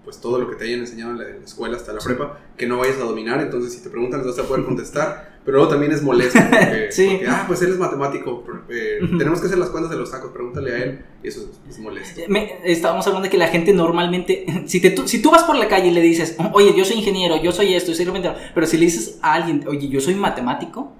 pues 0.02 0.18
todo 0.20 0.38
lo 0.38 0.48
que 0.48 0.56
te 0.56 0.64
hayan 0.64 0.80
enseñado 0.80 1.10
en 1.12 1.18
la, 1.18 1.28
en 1.28 1.38
la 1.40 1.44
escuela 1.44 1.76
hasta 1.76 1.92
la 1.92 2.00
Sí. 2.00 2.06
prepa, 2.08 2.38
que 2.56 2.66
no 2.66 2.78
vayas 2.78 2.96
a 2.96 3.04
dominar. 3.04 3.40
Entonces, 3.42 3.72
si 3.74 3.82
te 3.82 3.90
preguntan, 3.90 4.20
las 4.24 4.36
vas 4.36 4.44
a 4.44 4.48
poder 4.48 4.64
contestar. 4.64 5.33
Pero 5.44 5.58
luego 5.58 5.70
también 5.70 5.92
es 5.92 6.02
molesto, 6.02 6.38
porque, 6.50 6.86
Sí. 6.90 7.06
porque, 7.10 7.26
ah, 7.28 7.44
pues 7.46 7.60
él 7.62 7.72
es 7.72 7.78
matemático, 7.78 8.44
eh, 8.70 8.98
tenemos 9.18 9.40
que 9.40 9.46
hacer 9.46 9.58
las 9.58 9.68
cuentas 9.68 9.90
de 9.90 9.98
los 9.98 10.08
sacos, 10.10 10.30
pregúntale 10.32 10.72
a 10.72 10.78
él, 10.78 11.04
y 11.22 11.28
eso 11.28 11.40
es, 11.40 11.70
es 11.70 11.78
molesto. 11.78 12.20
Me- 12.28 12.60
estábamos 12.64 13.06
hablando 13.06 13.24
de 13.26 13.30
que 13.30 13.36
la 13.36 13.48
gente 13.48 13.72
normalmente, 13.74 14.46
si, 14.66 14.80
te, 14.80 14.90
tú, 14.90 15.06
si 15.06 15.20
tú 15.20 15.30
vas 15.30 15.42
por 15.44 15.56
la 15.56 15.68
calle 15.68 15.88
y 15.88 15.90
le 15.90 16.00
dices, 16.00 16.36
oye, 16.54 16.72
yo 16.76 16.84
soy 16.86 16.96
ingeniero, 16.96 17.36
yo 17.42 17.52
soy 17.52 17.74
esto, 17.74 17.90
yo 17.90 17.96
soy 17.96 18.06
carpintero", 18.06 18.34
pero 18.54 18.66
si 18.66 18.78
le 18.78 18.86
dices 18.86 19.18
a 19.20 19.34
alguien, 19.34 19.64
oye, 19.68 19.88
yo 19.88 20.00
soy 20.00 20.14
matemático, 20.14 20.92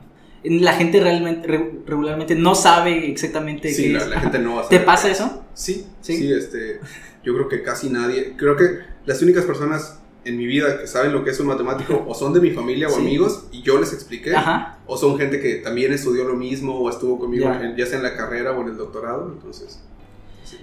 la 0.43 0.75
gente 0.75 1.01
realmente, 1.01 1.49
re- 1.49 1.71
regularmente 1.87 2.35
no 2.35 2.55
sabe 2.55 3.11
exactamente 3.11 3.73
Sí, 3.73 3.85
qué 3.85 3.89
la, 3.95 3.99
es. 4.01 4.09
la 4.09 4.21
gente 4.21 4.39
no 4.41 4.57
va 4.57 4.63
a 4.63 4.69
¿Te 4.69 4.79
pasa 4.81 5.11
eso? 5.11 5.43
Sí, 5.55 5.87
Sí. 6.03 6.19
sí, 6.19 6.31
este, 6.33 6.81
yo 7.25 7.33
creo 7.35 7.49
que 7.49 7.63
casi 7.63 7.89
nadie, 7.89 8.35
creo 8.37 8.55
que 8.57 8.65
las 9.07 9.23
únicas 9.23 9.45
personas 9.45 10.01
en 10.25 10.37
mi 10.37 10.47
vida 10.47 10.81
que 10.81 10.87
saben 10.87 11.13
lo 11.13 11.23
que 11.25 11.31
es 11.31 11.41
un 11.41 11.47
matemático 11.47 12.05
o 12.07 12.15
son 12.15 12.33
de 12.33 12.41
mi 12.41 12.51
familia 12.51 12.89
o 12.89 12.91
Sí. 12.93 13.01
amigos 13.01 13.45
y 13.53 13.63
yo 13.63 13.79
les 13.79 13.93
expliqué, 13.93 14.35
Ajá. 14.35 14.79
o 14.87 14.97
son 14.97 15.19
gente 15.19 15.41
que 15.41 15.57
también 15.57 15.93
estudió 15.93 16.25
lo 16.25 16.35
mismo 16.35 16.79
o 16.79 16.89
estuvo 16.91 17.19
conmigo 17.19 17.45
Ya. 17.45 17.63
en- 17.63 17.77
ya 17.77 17.87
sea 17.87 17.99
en 17.99 18.05
la 18.05 18.17
carrera 18.17 18.53
o 18.53 18.63
en 18.63 18.69
el 18.69 18.77
doctorado, 18.77 19.31
entonces 19.33 19.81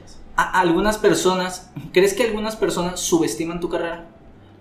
pasa. 0.02 0.18
Algunas 0.36 0.98
personas, 0.98 1.70
¿crees 1.94 2.14
que 2.14 2.24
algunas 2.24 2.56
personas 2.56 3.00
subestiman 3.00 3.60
tu 3.60 3.70
carrera? 3.70 4.08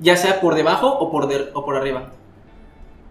Ya 0.00 0.16
sea 0.16 0.40
por 0.40 0.54
debajo 0.54 0.88
o 0.88 1.10
por, 1.10 1.28
de- 1.28 1.50
o 1.54 1.64
por 1.64 1.76
arriba. 1.76 2.12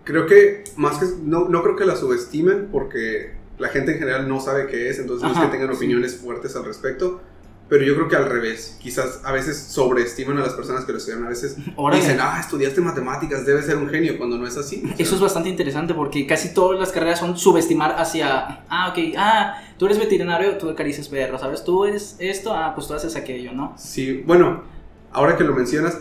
Creo 0.03 0.25
que 0.27 0.63
más 0.75 0.97
que 0.97 1.05
no, 1.23 1.47
no 1.49 1.61
creo 1.63 1.75
que 1.75 1.85
la 1.85 1.95
subestimen 1.95 2.69
porque 2.71 3.33
la 3.59 3.69
gente 3.69 3.93
en 3.93 3.99
general 3.99 4.27
no 4.27 4.39
sabe 4.39 4.67
qué 4.67 4.89
es, 4.89 4.99
entonces 4.99 5.23
no 5.27 5.33
es 5.33 5.39
que 5.39 5.51
tengan 5.51 5.69
sí. 5.69 5.75
opiniones 5.75 6.15
fuertes 6.17 6.55
al 6.55 6.65
respecto. 6.65 7.21
Pero 7.69 7.83
yo 7.83 7.93
creo 7.93 8.07
que 8.07 8.15
al 8.15 8.25
revés, 8.25 8.77
quizás 8.81 9.21
a 9.23 9.31
veces 9.31 9.57
sobreestiman 9.57 10.37
a 10.39 10.41
las 10.41 10.53
personas 10.53 10.85
que 10.85 10.91
lo 10.91 10.97
estudian, 10.97 11.23
a 11.23 11.29
veces 11.29 11.55
Órale. 11.75 12.01
dicen, 12.01 12.17
ah, 12.19 12.39
estudiaste 12.39 12.81
matemáticas, 12.81 13.45
debes 13.45 13.67
ser 13.67 13.77
un 13.77 13.87
genio, 13.89 14.17
cuando 14.17 14.39
no 14.39 14.47
es 14.47 14.57
así. 14.57 14.81
O 14.83 14.87
sea, 14.87 14.95
Eso 14.97 15.15
es 15.15 15.21
bastante 15.21 15.49
interesante 15.49 15.93
porque 15.93 16.25
casi 16.25 16.51
todas 16.53 16.79
las 16.79 16.91
carreras 16.91 17.19
son 17.19 17.37
subestimar 17.37 17.95
hacia, 17.99 18.63
ah, 18.69 18.89
ok, 18.89 19.13
ah, 19.17 19.61
tú 19.77 19.85
eres 19.85 19.99
veterinario, 19.99 20.57
tú 20.57 20.67
acaricias 20.67 21.07
perros, 21.09 21.41
¿sabes? 21.41 21.63
Tú 21.63 21.85
eres 21.85 22.15
esto, 22.17 22.53
ah, 22.53 22.73
pues 22.73 22.87
tú 22.87 22.95
haces 22.95 23.15
aquello, 23.15 23.53
¿no? 23.53 23.75
Sí, 23.77 24.23
bueno, 24.25 24.63
ahora 25.11 25.37
que 25.37 25.43
lo 25.43 25.53
mencionas, 25.53 25.99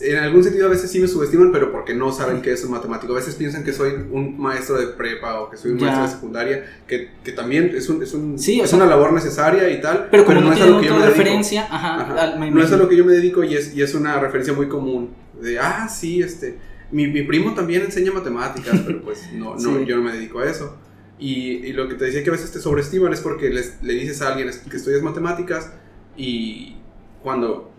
en 0.00 0.16
algún 0.18 0.42
sentido 0.44 0.66
a 0.66 0.70
veces 0.70 0.90
sí 0.90 0.98
me 1.00 1.08
subestiman, 1.08 1.52
pero 1.52 1.70
porque 1.72 1.94
no 1.94 2.12
saben 2.12 2.42
qué 2.42 2.52
es 2.52 2.64
un 2.64 2.72
matemático. 2.72 3.12
A 3.12 3.16
veces 3.16 3.34
piensan 3.36 3.64
que 3.64 3.72
soy 3.72 3.92
un 4.10 4.38
maestro 4.38 4.76
de 4.78 4.88
prepa 4.88 5.40
o 5.40 5.50
que 5.50 5.56
soy 5.56 5.70
un 5.72 5.78
Ya. 5.78 5.86
maestro 5.86 6.04
de 6.06 6.10
secundaria, 6.12 6.64
que, 6.86 7.10
que 7.24 7.32
también 7.32 7.72
es, 7.74 7.88
un, 7.88 8.02
es, 8.02 8.12
un- 8.12 8.38
Sí, 8.38 8.60
es 8.60 8.70
sea- 8.70 8.76
una 8.78 8.86
labor 8.86 9.12
necesaria 9.12 9.70
y 9.70 9.80
tal, 9.80 10.08
Pero 10.10 10.24
como 10.24 10.40
no, 10.40 10.52
es 10.52 10.60
a 10.60 10.66
lo 10.66 10.80
que 10.80 10.86
yo 10.86 10.94
me 10.94 11.00
dedico. 11.02 11.16
referencia, 11.18 11.66
ajá, 11.70 12.00
Ajá. 12.26 12.36
me 12.38 12.50
No 12.50 12.62
es 12.62 12.72
a 12.72 12.76
lo 12.76 12.88
que 12.88 12.96
yo 12.96 13.04
me 13.04 13.12
dedico 13.12 13.44
y 13.44 13.54
es, 13.54 13.74
y 13.74 13.82
es 13.82 13.94
una 13.94 14.18
referencia 14.20 14.52
muy 14.52 14.68
común. 14.68 15.10
De, 15.40 15.58
ah, 15.58 15.88
sí, 15.88 16.20
este, 16.20 16.58
mi, 16.90 17.06
mi 17.06 17.22
primo 17.22 17.54
también 17.54 17.82
enseña 17.82 18.12
matemáticas, 18.12 18.80
pero 18.84 19.00
pues 19.02 19.30
no, 19.32 19.54
no 19.54 19.58
Sí. 19.78 19.84
yo 19.86 19.96
no 19.96 20.02
me 20.02 20.12
dedico 20.12 20.40
a 20.40 20.46
eso. 20.50 20.76
Y, 21.18 21.64
y 21.66 21.72
lo 21.74 21.86
que 21.88 21.94
te 21.94 22.06
decía 22.06 22.22
que 22.24 22.30
a 22.30 22.32
veces 22.32 22.50
te 22.50 22.60
sobreestiman 22.60 23.12
es 23.12 23.20
porque 23.20 23.50
les, 23.50 23.82
le 23.82 23.92
dices 23.94 24.20
a 24.22 24.28
alguien 24.28 24.50
que 24.70 24.76
estudias 24.76 25.02
matemáticas 25.02 25.70
y 26.16 26.76
cuando 27.22 27.69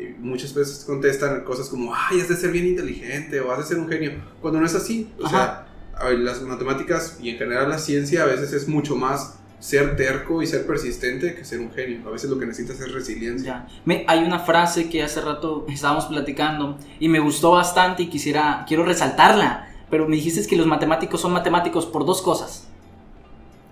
eh, 0.00 0.16
muchas 0.18 0.54
veces 0.54 0.84
contestan 0.86 1.44
cosas 1.44 1.68
como, 1.68 1.94
ay, 1.94 2.20
has 2.20 2.28
de 2.28 2.36
ser 2.36 2.50
bien 2.52 2.66
inteligente 2.66 3.38
o 3.40 3.52
has 3.52 3.58
de 3.58 3.64
ser 3.64 3.78
un 3.78 3.88
genio, 3.88 4.12
cuando 4.40 4.58
no 4.58 4.66
es 4.66 4.74
así. 4.74 5.12
O 5.20 5.26
Ajá. 5.26 5.66
sea, 5.98 6.12
las 6.16 6.40
matemáticas 6.40 7.18
y 7.20 7.28
en 7.28 7.36
general 7.36 7.68
la 7.68 7.78
ciencia 7.78 8.22
a 8.22 8.26
veces 8.26 8.54
es 8.54 8.66
mucho 8.66 8.96
más 8.96 9.38
ser 9.58 9.96
terco 9.96 10.42
y 10.42 10.46
ser 10.46 10.66
persistente 10.66 11.34
que 11.34 11.44
ser 11.44 11.60
un 11.60 11.70
genio. 11.70 12.00
A 12.08 12.10
veces 12.10 12.30
lo 12.30 12.38
que 12.38 12.46
necesitas 12.46 12.80
es 12.80 12.92
resiliencia. 12.92 13.66
Ya. 13.68 13.80
Me, 13.84 14.04
hay 14.08 14.24
una 14.24 14.38
frase 14.38 14.88
que 14.88 15.02
hace 15.02 15.20
rato 15.20 15.66
estábamos 15.68 16.06
platicando 16.06 16.78
y 16.98 17.08
me 17.08 17.20
gustó 17.20 17.50
bastante 17.50 18.04
y 18.04 18.06
quisiera, 18.08 18.64
quiero 18.66 18.84
resaltarla. 18.84 19.66
Pero 19.90 20.08
me 20.08 20.16
dijiste 20.16 20.46
que 20.46 20.56
los 20.56 20.66
matemáticos 20.66 21.20
son 21.20 21.32
matemáticos 21.32 21.84
por 21.84 22.06
dos 22.06 22.22
cosas. 22.22 22.68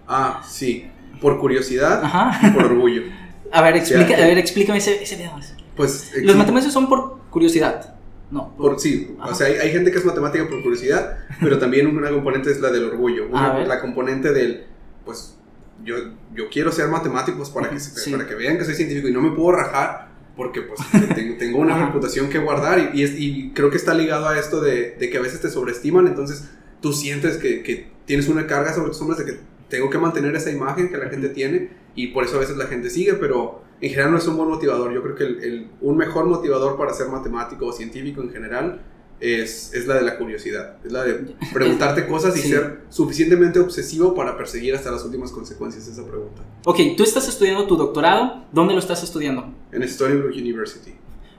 Ah, 0.07 0.43
sí. 0.47 0.87
Por 1.23 1.41
curiosidad 1.41 2.05
Ajá. 2.05 2.39
y 2.47 2.51
por 2.51 2.65
orgullo. 2.65 3.03
A 3.51 3.63
ver, 3.63 3.77
explica, 3.77 4.15
a 4.15 4.27
ver, 4.27 4.37
explícame 4.37 4.77
ese, 4.77 5.03
ese 5.03 5.17
video. 5.17 5.33
Pues 5.79 6.13
Los 6.23 6.37
matemáticos 6.37 6.75
son 6.75 6.89
por 6.91 7.19
curiosidad. 7.31 7.95
No. 8.31 8.55
Por, 8.59 8.79
sí, 8.79 9.17
Ajá. 9.19 9.31
o 9.31 9.35
sea, 9.35 9.47
hay, 9.47 9.55
hay 9.55 9.71
gente 9.73 9.91
que 9.91 9.97
es 9.97 10.05
matemática 10.05 10.47
por 10.47 10.61
curiosidad, 10.63 11.17
pero 11.41 11.59
también 11.59 11.87
una 11.87 12.11
componente 12.11 12.51
es 12.51 12.61
la 12.61 12.71
del 12.71 12.85
orgullo. 12.85 13.27
Una- 13.29 13.65
la 13.65 13.81
componente 13.81 14.33
del, 14.35 14.67
pues, 15.07 15.39
yo, 15.83 15.95
yo 16.35 16.51
quiero 16.51 16.71
ser 16.73 16.89
matemático 16.89 17.39
pues, 17.39 17.49
para, 17.49 17.71
que, 17.71 17.81
Sí. 17.81 18.11
para 18.11 18.27
que 18.27 18.35
vean 18.35 18.59
que 18.59 18.65
soy 18.67 18.75
científico 18.75 19.09
y 19.09 19.13
no 19.13 19.23
me 19.23 19.31
puedo 19.31 19.53
rajar 19.53 20.09
porque 20.37 20.61
pues 20.63 20.79
tengo, 21.39 21.59
una 21.59 21.87
reputación 21.87 22.29
que 22.29 22.39
guardar 22.39 22.79
y, 22.93 23.01
y, 23.01 23.03
es- 23.05 23.19
y 23.19 23.51
creo 23.55 23.71
que 23.71 23.77
está 23.79 23.95
ligado 23.95 24.29
a 24.29 24.39
esto 24.39 24.61
de, 24.61 24.97
de 24.99 25.09
que 25.11 25.17
a 25.17 25.21
veces 25.23 25.41
te 25.41 25.49
sobreestiman, 25.49 26.07
entonces 26.07 26.49
tú 26.83 26.93
sientes 26.93 27.39
que, 27.39 27.63
que 27.63 27.89
tienes 28.05 28.29
una 28.29 28.47
carga 28.47 28.75
sobre 28.75 28.89
tus 28.91 29.01
hombros 29.01 29.19
de 29.19 29.25
que 29.25 29.39
tengo 29.69 29.89
que 29.91 29.99
mantener 29.99 30.35
esa 30.37 30.51
imagen 30.51 30.91
que 30.91 30.97
la 30.99 31.09
gente 31.09 31.29
tiene 31.31 31.71
y 31.95 32.09
por 32.09 32.25
eso 32.25 32.37
a 32.37 32.41
veces 32.41 32.57
la 32.57 32.67
gente 32.67 32.91
sigue, 32.91 33.15
pero 33.15 33.63
en 33.81 33.91
general 33.91 34.13
no 34.13 34.19
es 34.19 34.27
un 34.27 34.37
buen 34.37 34.49
motivador. 34.49 34.93
Yo 34.93 35.03
creo 35.03 35.15
que 35.15 35.25
el, 35.25 35.43
el- 35.45 35.71
un 35.81 35.97
mejor 35.97 36.27
motivador 36.27 36.77
para 36.77 36.93
ser 36.93 37.09
matemático 37.09 37.67
o 37.67 37.73
científico 37.73 38.23
en 38.23 38.31
general 38.31 38.81
es, 39.21 39.73
es 39.75 39.87
la 39.87 39.95
de 39.97 40.03
la 40.03 40.17
curiosidad, 40.17 40.77
es 40.85 40.93
la 40.93 41.03
de 41.05 41.15
preguntarte 41.53 42.07
cosas 42.07 42.37
y 42.37 42.41
Sí. 42.43 42.49
ser 42.51 42.83
suficientemente 42.89 43.59
obsesivo 43.59 44.15
para 44.15 44.37
perseguir 44.37 44.75
hasta 44.75 44.91
las 44.93 45.05
últimas 45.05 45.33
consecuencias 45.33 45.87
de 45.87 45.93
esa 45.93 46.05
pregunta. 46.07 46.43
Ok, 46.65 46.79
tú 46.97 47.03
estás 47.03 47.29
estudiando 47.29 47.67
tu 47.67 47.77
doctorado. 47.77 48.45
¿Dónde 48.53 48.75
lo 48.75 48.79
estás 48.79 49.03
estudiando? 49.03 49.53
En 49.73 49.83
Stony 49.83 50.15
Brook 50.15 50.33
University. 50.37 50.95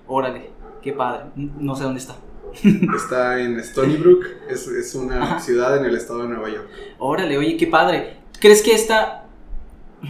Órale, 0.07 0.49
qué 0.81 0.91
padre. 0.93 1.25
No 1.35 1.75
sé 1.75 1.83
dónde 1.83 1.99
está. 1.99 2.15
Está 2.95 3.39
en 3.39 3.59
Stony 3.59 3.95
Brook, 3.97 4.25
es, 4.49 4.67
es 4.67 4.95
una 4.95 5.21
Ajá. 5.23 5.39
ciudad 5.39 5.77
en 5.77 5.85
el 5.85 5.95
estado 5.95 6.23
de 6.23 6.29
Nueva 6.29 6.49
York. 6.49 6.67
Órale, 6.97 7.37
oye, 7.37 7.55
qué 7.57 7.67
padre. 7.67 8.17
¿Crees 8.39 8.63
que 8.63 8.71
esta... 8.73 9.18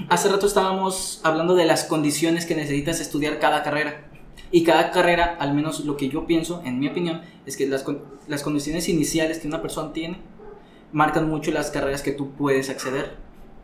Hace 0.10 0.30
rato 0.30 0.48
estábamos 0.48 1.20
hablando 1.24 1.56
de 1.56 1.66
las 1.66 1.84
condiciones 1.86 2.46
que 2.46 2.56
necesitas 2.56 3.00
estudiar 3.00 3.40
cada 3.40 3.64
carrera. 3.64 4.06
Y 4.52 4.64
cada 4.64 4.92
carrera, 4.92 5.38
al 5.40 5.54
menos 5.54 5.86
lo 5.86 5.96
que 5.98 6.10
yo 6.10 6.26
pienso, 6.26 6.62
en 6.66 6.80
mi 6.80 6.88
opinión, 6.88 7.22
es 7.46 7.56
que 7.56 7.68
las, 7.68 7.86
las 8.28 8.42
condiciones 8.44 8.90
iniciales 8.90 9.40
que 9.40 9.48
una 9.48 9.62
persona 9.62 9.94
tiene 9.94 10.20
marcan 10.92 11.30
mucho 11.30 11.52
las 11.52 11.70
carreras 11.70 12.02
que 12.02 12.12
tú 12.12 12.32
puedes 12.32 12.70
acceder. 12.70 13.16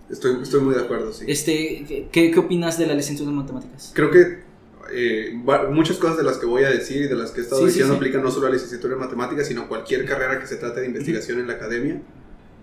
Estoy, 0.10 0.44
estoy 0.44 0.62
muy 0.62 0.75
de 0.75 0.82
acuerdo, 0.82 1.12
sí. 1.12 1.25
Este, 1.27 2.08
¿qué, 2.12 2.29
qué 2.32 2.39
opinas 2.39 2.77
de 2.77 2.86
la 2.86 2.94
licenciatura 2.94 3.32
en 3.32 3.38
matemáticas? 3.38 3.91
Creo 3.96 4.12
que 4.12 4.44
eh, 4.94 5.34
muchas 5.72 5.98
cosas 5.98 6.17
de 6.17 6.24
las 6.24 6.38
que 6.38 6.46
voy 6.46 6.63
a 6.63 6.70
decir 6.70 7.03
y 7.03 7.08
de 7.08 7.15
las 7.15 7.32
que 7.32 7.39
he 7.41 7.44
estado 7.44 7.62
Sí, 7.62 7.67
diciendo 7.67 7.94
sí. 7.94 7.98
aplican 7.98 8.22
no 8.22 8.29
solo 8.29 8.46
a 8.46 8.50
la 8.50 8.53
licenciatura 8.53 8.94
en 8.94 9.00
matemáticas, 9.00 9.48
sino 9.48 9.63
a 9.63 9.67
cualquier 9.67 10.05
carrera 10.05 10.39
que 10.39 10.46
se 10.46 10.58
trate 10.58 10.82
de 10.82 10.86
investigación 10.88 11.39
en 11.39 11.48
la 11.48 11.53
academia. 11.53 12.00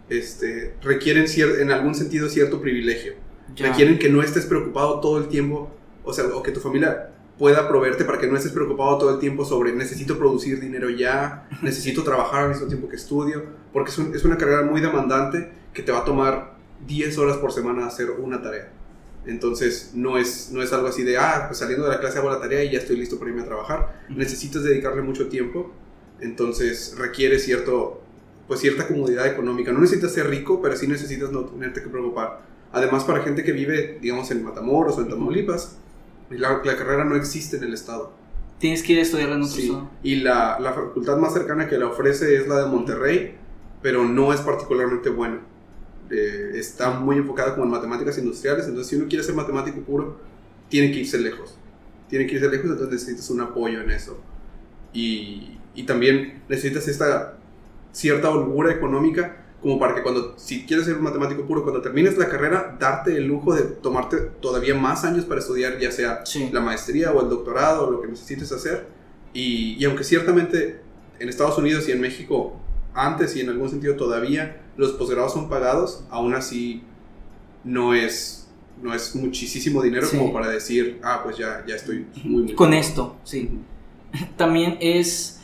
Este, 0.09 0.75
requieren 0.83 1.27
en 1.37 1.73
algún 1.73 1.97
sentido 1.97 2.29
cierto 2.29 2.61
privilegio. 2.61 3.15
Ya. 3.55 3.69
Requieren 3.69 3.99
que 3.99 4.09
no 4.09 4.23
estés 4.23 4.47
preocupado 4.47 5.01
todo 5.01 5.19
el 5.19 5.29
tiempo, 5.29 5.71
o 6.05 6.13
sea, 6.13 6.25
o 6.27 6.43
que 6.43 6.53
tu 6.53 6.61
familia 6.61 7.11
pueda 7.39 7.67
proveerte 7.69 8.05
para 8.05 8.19
que 8.19 8.27
no 8.27 8.37
estés 8.37 8.53
preocupado 8.53 8.99
todo 8.99 9.11
el 9.15 9.19
tiempo 9.19 9.45
sobre 9.45 9.73
necesito 9.73 10.17
producir 10.19 10.61
dinero 10.61 10.91
ya, 10.91 11.49
necesito 11.63 12.03
trabajar 12.05 12.45
al 12.45 12.49
mismo 12.51 12.67
tiempo 12.67 12.89
que 12.89 12.97
estudio, 12.97 13.43
porque 13.73 13.91
es, 13.91 13.99
un- 13.99 14.15
es 14.15 14.25
una 14.25 14.37
carrera 14.37 14.63
muy 14.63 14.81
demandante 14.81 15.51
que 15.75 15.83
te 15.83 15.91
va 15.93 16.01
a 16.01 16.05
tomar 16.05 16.55
10 16.87 17.17
horas 17.19 17.37
por 17.39 17.53
semana 17.53 17.87
hacer 17.87 18.11
una 18.11 18.43
tarea. 18.43 18.71
Entonces 19.25 19.93
no 19.95 20.19
es, 20.19 20.51
no 20.53 20.63
es 20.63 20.73
algo 20.73 20.89
así 20.89 21.05
de, 21.05 21.17
ah, 21.17 21.45
pues 21.49 21.59
saliendo 21.61 21.85
de 21.87 21.93
la 21.93 22.01
clase 22.01 22.19
hago 22.19 22.29
la 22.31 22.41
tarea 22.41 22.65
y 22.65 22.71
ya 22.73 22.79
estoy 22.79 22.97
listo 22.97 23.19
para 23.19 23.31
irme 23.31 23.43
a 23.43 23.47
trabajar. 23.47 24.03
Necesitas 24.09 24.65
dedicarle 24.65 25.01
mucho 25.03 25.29
tiempo, 25.29 25.71
entonces 26.21 26.95
requiere 26.99 27.39
cierto, 27.39 28.03
pues 28.49 28.61
cierta 28.61 28.87
comodidad 28.87 29.27
económica. 29.27 29.73
No 29.73 29.81
necesitas 29.81 30.13
ser 30.13 30.29
rico, 30.29 30.61
pero 30.61 30.77
sí 30.77 30.87
necesitas 30.89 31.31
no 31.31 31.45
tenerte 31.45 31.83
que 31.83 31.89
preocupar. 31.89 32.41
Además, 32.73 33.05
para 33.05 33.23
gente 33.23 33.45
que 33.45 33.53
vive, 33.53 33.99
digamos, 34.01 34.31
en 34.31 34.43
Matamoros 34.45 34.97
o 34.99 35.03
en 35.03 35.09
Tamaulipas, 35.09 35.77
la, 36.31 36.61
la 36.65 36.77
carrera 36.77 37.05
no 37.05 37.17
existe 37.17 37.57
en 37.59 37.65
el 37.65 37.75
estado. 37.75 38.13
Tienes 38.59 38.83
que 38.83 38.93
ir 38.95 38.99
a 39.01 39.03
estudiarla 39.03 39.37
en 39.37 39.43
otro 39.43 39.55
Sí, 39.55 39.67
estado. 39.67 39.91
y 40.03 40.17
la, 40.17 40.59
la 40.61 40.73
facultad 40.73 41.17
más 41.19 41.33
cercana 41.35 41.69
que 41.69 41.77
la 41.79 41.87
ofrece 41.89 42.37
es 42.37 42.49
la 42.49 42.61
de 42.63 42.67
Monterrey, 42.67 43.35
pero 43.83 44.05
no 44.05 44.33
es 44.33 44.41
particularmente 44.41 45.11
buena. 45.11 45.41
Eh, 46.11 46.53
está 46.55 46.91
muy 46.91 47.17
enfocada 47.17 47.53
como 47.55 47.65
en 47.65 47.71
matemáticas 47.73 48.19
industriales, 48.19 48.67
entonces 48.67 48.89
si 48.89 48.97
uno 48.97 49.07
quiere 49.09 49.25
ser 49.25 49.35
matemático 49.35 49.81
puro, 49.81 50.19
tiene 50.69 50.93
que 50.93 51.01
irse 51.01 51.19
lejos. 51.19 51.57
Tiene 52.09 52.27
que 52.27 52.35
irse 52.37 52.49
lejos, 52.49 52.67
entonces 52.71 52.93
necesitas 52.93 53.31
un 53.31 53.41
apoyo 53.41 53.81
en 53.81 53.91
eso. 53.91 54.19
Y, 54.93 55.59
y 55.75 55.85
también 55.85 56.43
necesitas 56.49 56.87
esta 56.89 57.35
cierta 57.93 58.31
holgura 58.31 58.73
económica 58.73 59.42
como 59.63 59.79
para 59.79 59.95
que 59.95 60.03
cuando, 60.03 60.35
si 60.37 60.67
quieres 60.67 60.87
ser 60.87 60.97
un 60.97 61.03
matemático 61.05 61.43
puro, 61.47 61.63
cuando 61.63 61.81
termines 61.81 62.19
la 62.19 62.29
carrera, 62.29 62.77
darte 62.81 63.17
el 63.17 63.27
lujo 63.27 63.55
de 63.55 63.63
tomarte 63.63 64.17
todavía 64.41 64.75
más 64.75 65.05
años 65.05 65.25
para 65.25 65.41
estudiar, 65.41 65.79
ya 65.79 65.93
sea 65.93 66.27
Sí. 66.27 66.51
la 66.53 66.61
maestría 66.61 67.13
o 67.13 67.23
el 67.23 67.29
doctorado 67.29 67.87
o 67.87 67.91
lo 67.93 68.01
que 68.03 68.09
necesites 68.09 68.51
hacer. 68.51 68.87
Y, 69.33 69.77
y 69.79 69.85
aunque 69.85 70.03
ciertamente 70.05 70.81
en 71.21 71.29
Estados 71.29 71.57
Unidos 71.59 71.89
y 71.89 71.93
en 71.93 72.01
México, 72.01 72.57
antes 72.93 73.37
y 73.37 73.41
en 73.41 73.49
algún 73.51 73.71
sentido 73.71 73.95
todavía, 73.97 74.61
los 74.77 74.93
posgrados 74.93 75.33
son 75.33 75.49
pagados, 75.49 76.05
aún 76.11 76.35
así 76.35 76.83
no 77.65 77.95
es, 77.95 78.49
no 78.83 78.93
es 78.93 79.15
muchísimo 79.15 79.81
dinero 79.81 80.07
Sí. 80.09 80.17
como 80.19 80.33
para 80.33 80.49
decir, 80.49 80.99
ah, 81.05 81.21
pues 81.23 81.37
ya, 81.39 81.65
ya 81.69 81.77
estoy 81.77 82.05
muy, 82.25 82.43
muy 82.43 82.55
Con 82.55 82.75
esto, 82.75 83.17
sí. 83.23 83.49
También 84.37 84.77
es 84.81 85.39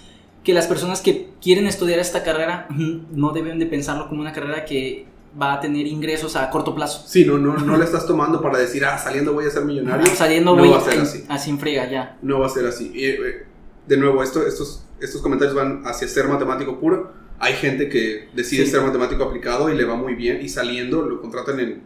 que 0.48 0.54
las 0.54 0.66
personas 0.66 1.02
que 1.02 1.28
quieren 1.42 1.66
estudiar 1.66 1.98
esta 1.98 2.22
carrera 2.24 2.68
no 3.10 3.32
deben 3.32 3.58
de 3.58 3.66
pensarlo 3.66 4.08
como 4.08 4.22
una 4.22 4.32
carrera 4.32 4.64
que 4.64 5.04
va 5.38 5.52
a 5.52 5.60
tener 5.60 5.86
ingresos 5.86 6.36
a 6.36 6.48
corto 6.48 6.74
plazo. 6.74 7.04
Sí, 7.06 7.26
no, 7.26 7.36
no, 7.36 7.54
no 7.58 7.76
le 7.76 7.84
estás 7.84 8.06
tomando 8.06 8.40
para 8.40 8.56
decir, 8.58 8.82
ah, 8.86 8.96
saliendo 8.96 9.34
voy 9.34 9.44
a 9.44 9.50
ser 9.50 9.66
millonario. 9.66 10.06
Saliendo 10.06 10.56
no 10.56 10.62
voy 10.62 10.70
va 10.70 10.78
a 10.78 10.80
ser 10.80 11.00
así. 11.00 11.22
así 11.28 11.50
en 11.50 11.58
friega 11.58 11.90
ya. 11.90 12.16
No 12.22 12.40
va 12.40 12.46
a 12.46 12.48
ser 12.48 12.64
así. 12.64 12.90
Eh, 12.94 13.44
de 13.86 13.96
nuevo, 13.98 14.22
esto, 14.22 14.46
estos, 14.46 14.86
estos 15.02 15.20
comentarios 15.20 15.54
van 15.54 15.82
hacia 15.84 16.08
ser 16.08 16.28
matemático 16.28 16.80
puro. 16.80 17.12
Hay 17.38 17.52
gente 17.52 17.90
que 17.90 18.30
decide 18.34 18.64
Sí. 18.64 18.70
ser 18.70 18.80
matemático 18.80 19.24
aplicado 19.24 19.68
y 19.68 19.76
le 19.76 19.84
va 19.84 19.96
muy 19.96 20.14
bien 20.14 20.40
y 20.40 20.48
saliendo 20.48 21.02
lo 21.02 21.20
contratan 21.20 21.60
en, 21.60 21.82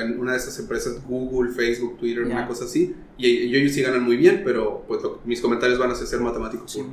en 0.00 0.20
una 0.20 0.30
de 0.34 0.38
esas 0.38 0.56
empresas, 0.60 1.04
Google, 1.04 1.50
Facebook, 1.50 1.98
Twitter, 1.98 2.28
Ya. 2.28 2.36
una 2.36 2.46
cosa 2.46 2.64
así. 2.66 2.94
Y, 3.18 3.52
ellos 3.56 3.72
sí 3.72 3.82
ganan 3.82 4.04
muy 4.04 4.16
bien, 4.16 4.42
pero 4.44 4.84
pues 4.86 5.02
lo- 5.02 5.18
mis 5.24 5.40
comentarios 5.40 5.80
van 5.80 5.90
hacia 5.90 6.06
ser 6.06 6.20
matemático 6.20 6.62
Sí. 6.68 6.84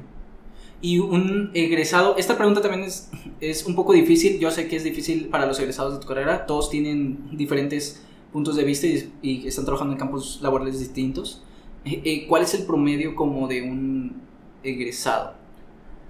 Y 0.82 0.98
un 1.00 1.52
egresado, 1.54 2.16
esta 2.18 2.38
pregunta 2.38 2.60
también 2.62 2.84
es, 2.84 3.10
es 3.40 3.66
un 3.66 3.76
poco 3.76 3.94
difícil, 3.94 4.40
yo 4.40 4.50
sé 4.50 4.68
que 4.68 4.76
es 4.78 4.84
difícil 4.84 5.28
para 5.28 5.46
los 5.46 5.60
egresados 5.60 5.94
de 5.94 6.00
tu 6.00 6.08
carrera, 6.08 6.46
todos 6.48 6.70
tienen 6.72 7.30
diferentes 7.38 8.02
puntos 8.34 8.56
de 8.56 8.64
vista 8.64 8.88
y, 8.88 9.12
y 9.22 9.48
están 9.48 9.66
trabajando 9.66 9.94
en 9.94 10.00
campos 10.00 10.40
laborales 10.42 10.80
distintos. 10.80 11.44
Eh, 11.86 12.02
eh, 12.04 12.26
¿Cuál 12.28 12.44
es 12.44 12.54
el 12.56 12.64
promedio 12.66 13.14
como 13.16 13.48
de 13.48 13.62
un 13.62 14.22
egresado? 14.64 15.34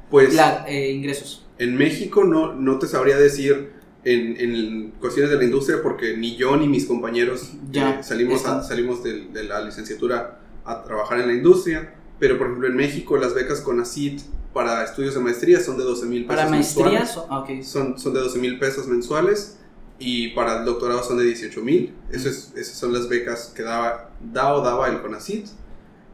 Pues 0.09 0.33
La, 0.35 0.65
eh, 0.67 0.91
ingresos. 0.91 1.45
en 1.57 1.75
México 1.75 2.23
no, 2.23 2.53
no 2.53 2.79
te 2.79 2.87
sabría 2.87 3.17
decir 3.17 3.71
en, 4.03 4.35
en 4.39 4.91
cuestiones 4.99 5.31
de 5.31 5.37
la 5.37 5.43
industria 5.43 5.77
porque 5.83 6.17
ni 6.17 6.35
yo 6.35 6.55
ni 6.57 6.67
mis 6.67 6.85
compañeros 6.85 7.53
Ya, 7.71 7.99
eh, 7.99 8.03
salimos, 8.03 8.45
a- 8.45 8.63
salimos 8.63 9.03
del- 9.03 9.31
de, 9.33 9.43
la 9.43 9.61
licenciatura 9.63 10.39
a 10.65 10.83
trabajar 10.83 11.19
en 11.19 11.27
la 11.27 11.33
industria. 11.33 11.95
Pero, 12.19 12.37
por 12.37 12.47
ejemplo, 12.47 12.67
en 12.67 12.75
México 12.75 13.17
las 13.17 13.33
becas 13.33 13.61
con 13.61 13.79
ACID 13.79 14.19
para 14.53 14.83
estudios 14.83 15.13
de 15.13 15.19
maestría 15.21 15.59
son 15.61 15.77
de 15.77 15.83
12 15.83 16.05
mil 16.05 16.25
pesos 16.25 16.35
Para 16.35 16.49
mensuales. 16.49 16.93
maestrías, 16.99 17.25
ah, 17.29 17.39
ok. 17.39 17.61
Son, 17.63 17.97
son 17.97 18.13
de 18.13 18.19
12 18.19 18.39
mil 18.39 18.59
pesos 18.59 18.87
mensuales 18.87 19.57
y 19.99 20.29
para 20.29 20.59
el 20.59 20.65
doctorado 20.65 21.03
son 21.03 21.17
de 21.17 21.23
18 21.25 21.61
mil. 21.61 21.93
Es, 22.11 22.25
esas 22.25 22.77
son 22.77 22.91
las 22.93 23.07
becas 23.07 23.53
que 23.55 23.63
daba, 23.63 24.09
da 24.19 24.53
o 24.53 24.61
daba 24.61 24.89
el 24.89 25.01
CONACYT. 25.01 25.47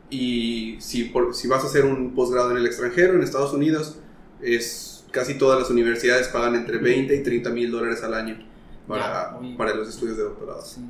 Y 0.09 0.77
si, 0.79 1.05
por- 1.05 1.35
si 1.35 1.47
vas 1.47 1.63
a 1.63 1.67
hacer 1.67 1.85
un 1.85 2.13
posgrado 2.15 2.51
en 2.51 2.57
el 2.57 2.65
extranjero, 2.65 3.13
en 3.15 3.23
Estados 3.23 3.53
Unidos, 3.53 3.97
es, 4.41 5.05
casi 5.11 5.37
todas 5.37 5.59
las 5.59 5.69
universidades 5.69 6.27
pagan 6.29 6.55
entre 6.55 6.77
20 6.77 7.13
y 7.15 7.23
30 7.23 7.49
mil 7.49 7.71
dólares 7.71 8.03
al 8.03 8.13
año 8.13 8.37
para, 8.87 9.37
Ya, 9.41 9.57
para 9.57 9.73
los 9.73 9.89
estudios 9.89 10.15
de 10.17 10.23
doctorado. 10.23 10.61
Sí. 10.63 10.81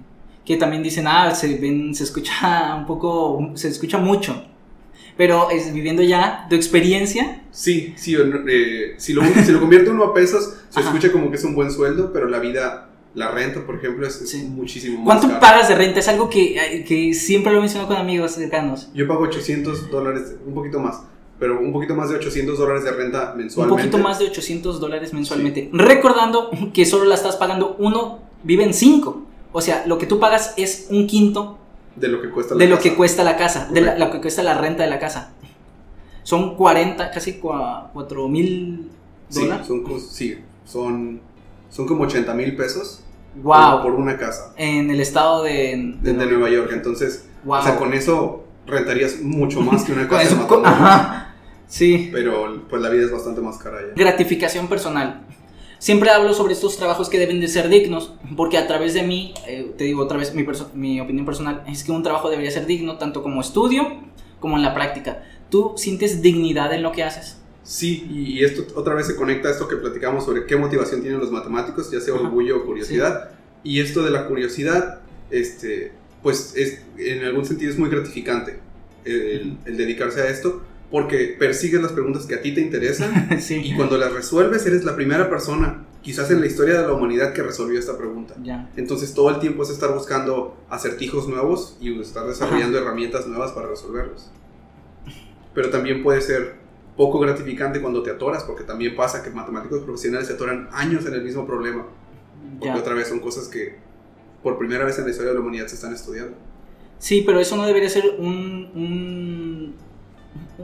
Que 0.45 0.55
también 0.57 0.83
dicen, 0.83 1.05
ah, 1.07 1.33
se, 1.33 1.57
ven, 1.57 1.95
se 1.95 2.03
escucha 2.03 2.75
un 2.79 2.85
poco, 2.85 3.51
se 3.55 3.69
escucha 3.69 3.97
mucho. 3.97 4.43
Pero 5.17 5.49
es, 5.49 5.73
viviendo 5.73 6.03
ya 6.03 6.45
tu 6.49 6.55
experiencia, 6.55 7.41
Sí, 7.51 7.93
sí, 7.97 8.15
eh, 8.47 8.93
si, 8.97 9.13
lo, 9.13 9.23
si 9.43 9.51
lo 9.51 9.59
convierte 9.59 9.89
uno 9.89 10.03
a 10.03 10.13
pesos, 10.13 10.53
se 10.69 10.79
Ajá. 10.79 10.89
escucha 10.89 11.11
como 11.11 11.29
que 11.31 11.37
es 11.37 11.43
un 11.43 11.55
buen 11.55 11.71
sueldo, 11.71 12.13
pero 12.13 12.29
la 12.29 12.37
vida, 12.39 12.89
la 13.15 13.31
renta, 13.31 13.65
por 13.65 13.75
ejemplo, 13.75 14.05
es, 14.05 14.21
es 14.21 14.29
Sí. 14.29 14.43
muchísimo 14.43 14.99
más 14.99 15.05
¿cuánto 15.05 15.27
cara. 15.27 15.39
pagas 15.39 15.69
de 15.69 15.75
renta? 15.75 15.99
Es 15.99 16.07
algo 16.07 16.29
que, 16.29 16.85
que 16.87 17.13
siempre 17.15 17.51
lo 17.51 17.59
menciono 17.61 17.87
con 17.87 17.97
amigos 17.97 18.33
cercanos. 18.33 18.89
Yo 18.93 19.07
pago 19.07 19.23
800 19.23 19.89
dólares, 19.89 20.35
un 20.45 20.53
poquito 20.53 20.79
más, 20.79 21.01
pero 21.39 21.59
un 21.59 21.73
poquito 21.73 21.95
más 21.95 22.09
de 22.11 22.17
800 22.17 22.57
dólares 22.59 22.83
de 22.83 22.91
renta 22.91 23.31
Un 23.31 23.39
mensualmente. 23.39 23.83
poquito 23.83 23.97
más 23.97 24.19
de 24.19 24.25
800 24.25 24.79
dólares 24.79 25.13
mensualmente. 25.13 25.69
Recordando 25.73 26.51
que 26.73 26.85
solo 26.85 27.05
la 27.05 27.15
estás 27.15 27.37
pagando 27.37 27.75
uno, 27.79 28.19
viven 28.43 28.71
cinco. 28.73 29.23
O 29.51 29.61
sea, 29.61 29.83
lo 29.87 29.97
que 29.97 30.05
tú 30.05 30.19
pagas 30.19 30.53
es 30.57 30.85
un 30.91 31.07
quinto 31.07 31.57
De 31.99 32.07
lo 32.07 32.21
que 32.21 32.29
cuesta 32.29 32.55
la 32.55 32.59
de 32.59 32.67
lo 32.69 32.75
casa. 32.77 32.89
que 32.89 32.95
cuesta 32.95 33.23
la 33.23 33.37
casa, 33.37 33.67
de 33.71 33.81
la- 33.81 33.97
lo 33.97 34.11
que 34.11 34.21
cuesta 34.21 34.43
la 34.43 34.53
renta 34.57 34.83
de 34.83 34.89
la 34.89 34.99
casa. 34.99 35.31
Son 36.23 36.55
40, 36.55 37.09
casi 37.11 37.33
4 37.39 38.27
mil 38.27 38.89
Sí, 39.29 39.41
dólares. 39.41 39.67
son, 39.67 39.83
cos- 39.83 40.07
sí, 40.09 40.37
son, 40.65 41.21
son 41.69 41.87
como 41.87 42.03
80 42.03 42.33
mil 42.33 42.55
pesos 42.55 43.01
Wow. 43.41 43.83
por, 43.83 43.93
una 43.93 44.17
casa 44.17 44.51
En 44.57 44.89
el 44.89 44.99
estado 44.99 45.43
de, 45.43 45.95
de, 46.01 46.13
de 46.13 46.25
Nueva 46.25 46.49
York. 46.49 46.71
Entonces, 46.73 47.27
Wow. 47.43 47.59
o 47.59 47.63
sea, 47.63 47.75
con 47.77 47.93
eso 47.93 48.43
rentarías 48.65 49.21
mucho 49.21 49.61
más 49.61 49.83
que 49.83 49.93
una 49.93 50.07
casa 50.09 50.23
eso- 50.23 50.35
de 50.61 50.67
ajá. 50.67 51.33
Sí. 51.67 52.09
Pero 52.13 52.63
pues 52.69 52.81
la 52.81 52.89
vida 52.89 53.03
es 53.05 53.11
bastante 53.11 53.41
más 53.41 53.57
cara 53.57 53.77
ya. 53.81 53.93
Gratificación 53.95 54.67
personal. 54.67 55.21
Siempre 55.79 56.09
hablo 56.09 56.33
sobre 56.33 56.53
estos 56.53 56.77
trabajos 56.77 57.07
que 57.07 57.19
deben 57.19 57.39
de 57.39 57.47
ser 57.47 57.69
dignos, 57.69 58.13
porque 58.35 58.57
a 58.57 58.65
través 58.65 58.93
de 58.93 59.03
mí, 59.03 59.33
eh, 59.47 59.71
te 59.77 59.83
digo 59.83 60.01
otra 60.01 60.17
vez 60.17 60.33
mi, 60.33 60.99
opinión 60.99 61.25
personal, 61.25 61.63
es 61.67 61.83
que 61.83 61.91
un 61.91 62.01
trabajo 62.01 62.29
debería 62.29 62.49
ser 62.49 62.65
digno 62.65 62.97
tanto 62.97 63.21
como 63.21 63.41
estudio 63.41 63.83
como 64.39 64.57
en 64.57 64.63
la 64.63 64.73
práctica. 64.73 65.23
¿Tú 65.49 65.73
sientes 65.77 66.21
dignidad 66.21 66.73
en 66.73 66.81
lo 66.81 66.91
que 66.91 67.03
haces? 67.03 67.37
Sí, 67.63 68.07
y, 68.09 68.43
esto 68.43 68.65
otra 68.75 68.95
vez 68.95 69.07
se 69.07 69.15
conecta 69.15 69.49
a 69.49 69.51
esto 69.51 69.67
que 69.67 69.75
platicamos 69.75 70.25
sobre 70.25 70.45
qué 70.45 70.55
motivación 70.55 71.01
tienen 71.01 71.19
los 71.19 71.31
matemáticos, 71.31 71.91
ya 71.91 72.01
sea 72.01 72.15
Ajá. 72.15 72.23
orgullo 72.23 72.57
o 72.57 72.65
curiosidad. 72.65 73.31
Y 73.63 73.79
esto 73.79 74.03
de 74.03 74.11
la 74.11 74.27
curiosidad, 74.27 75.01
este, 75.29 75.91
pues 76.23 76.53
es, 76.55 76.81
en 76.97 77.23
algún 77.23 77.45
sentido 77.45 77.71
es 77.71 77.77
muy 77.77 77.89
gratificante 77.89 78.59
el, 79.05 79.57
el 79.65 79.77
dedicarse 79.77 80.21
a 80.21 80.29
esto, 80.29 80.61
porque 80.91 81.35
persigues 81.37 81.81
las 81.81 81.91
preguntas 81.91 82.25
que 82.25 82.35
a 82.35 82.41
ti 82.41 82.53
te 82.53 82.61
interesan 82.61 83.27
y 83.37 83.41
sí. 83.41 83.73
cuando 83.75 83.97
las 83.97 84.13
resuelves 84.13 84.65
eres 84.65 84.83
la 84.85 84.95
primera 84.95 85.29
persona, 85.29 85.85
quizás 86.01 86.31
en 86.31 86.39
la 86.39 86.45
historia 86.47 86.79
de 86.81 86.87
la 86.87 86.93
humanidad, 86.93 87.33
que 87.33 87.43
resolvió 87.43 87.77
esta 87.77 87.97
pregunta. 87.97 88.35
Entonces 88.77 89.13
todo 89.13 89.29
el 89.29 89.39
tiempo 89.39 89.63
es 89.63 89.69
estar 89.69 89.93
buscando 89.93 90.55
acertijos 90.69 91.27
nuevos 91.27 91.77
y 91.81 91.99
estar 91.99 92.25
desarrollando 92.25 92.77
herramientas 92.77 93.27
nuevas 93.27 93.51
para 93.51 93.67
resolverlos. 93.67 94.31
Pero 95.53 95.69
también 95.69 96.03
puede 96.03 96.21
ser 96.21 96.55
poco 96.95 97.19
gratificante 97.19 97.81
cuando 97.81 98.01
te 98.03 98.11
atoras, 98.11 98.43
porque 98.43 98.63
también 98.63 98.95
pasa 98.95 99.23
que 99.23 99.29
matemáticos 99.29 99.81
profesionales 99.83 100.27
se 100.27 100.33
atoran 100.33 100.69
años 100.71 101.05
en 101.05 101.13
el 101.13 101.23
mismo 101.23 101.45
problema. 101.45 101.85
Porque 102.59 102.79
otra 102.79 102.93
vez 102.93 103.07
son 103.09 103.19
cosas 103.19 103.47
que 103.47 103.75
por 104.41 104.57
primera 104.57 104.85
vez 104.85 104.97
en 104.99 105.03
la 105.05 105.11
historia 105.11 105.29
de 105.31 105.35
la 105.35 105.41
humanidad 105.41 105.67
se 105.67 105.75
están 105.75 105.93
estudiando. 105.93 106.35
Sí, 106.99 107.23
pero 107.25 107.39
eso 107.39 107.55
no 107.57 107.65
debería 107.65 107.89
ser 107.89 108.15
un, 108.17 108.71
un- 108.73 109.75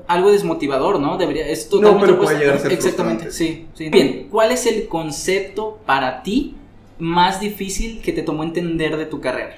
algo 0.07 0.31
desmotivador, 0.31 0.99
¿no? 0.99 1.17
Debería 1.17 1.47
es 1.47 1.69
totalmente 1.69 2.05
pero 2.07 2.19
puede 2.19 2.39
llegar 2.39 2.55
a 2.55 2.59
ser 2.59 2.73
Exactamente, 2.73 3.31
sí, 3.31 3.67
sí. 3.73 3.89
Bien, 3.89 4.27
¿cuál 4.29 4.51
es 4.51 4.65
el 4.65 4.87
concepto 4.87 5.79
para 5.85 6.23
ti 6.23 6.55
más 6.99 7.39
difícil 7.39 8.01
que 8.01 8.13
te 8.13 8.21
tomó 8.21 8.43
entender 8.43 8.97
de 8.97 9.05
tu 9.05 9.21
carrera? 9.21 9.57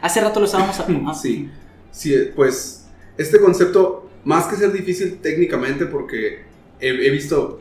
Hace 0.00 0.20
rato 0.20 0.40
lo 0.40 0.46
estábamos 0.46 0.78
hablando. 0.80 1.14
Sí. 1.22 1.50
Sí, 1.90 2.14
pues 2.34 2.86
este 3.16 3.40
concepto, 3.40 4.10
más 4.24 4.46
que 4.46 4.56
ser 4.56 4.70
difícil 4.72 5.18
técnicamente, 5.22 5.86
porque 5.86 6.40
he, 6.80 6.88
he 6.88 7.10
visto, 7.10 7.60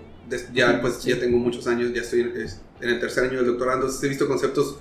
ya 0.53 0.81
pues 0.81 0.95
Sí. 0.95 1.09
ya 1.09 1.19
tengo 1.19 1.37
muchos 1.37 1.67
años, 1.67 1.93
ya 1.93 2.01
estoy 2.01 2.21
en, 2.21 2.89
el 2.89 2.99
tercer 2.99 3.23
año 3.25 3.37
del 3.37 3.47
doctorado, 3.47 3.77
entonces 3.77 4.03
he 4.03 4.09
visto 4.09 4.27
conceptos 4.27 4.79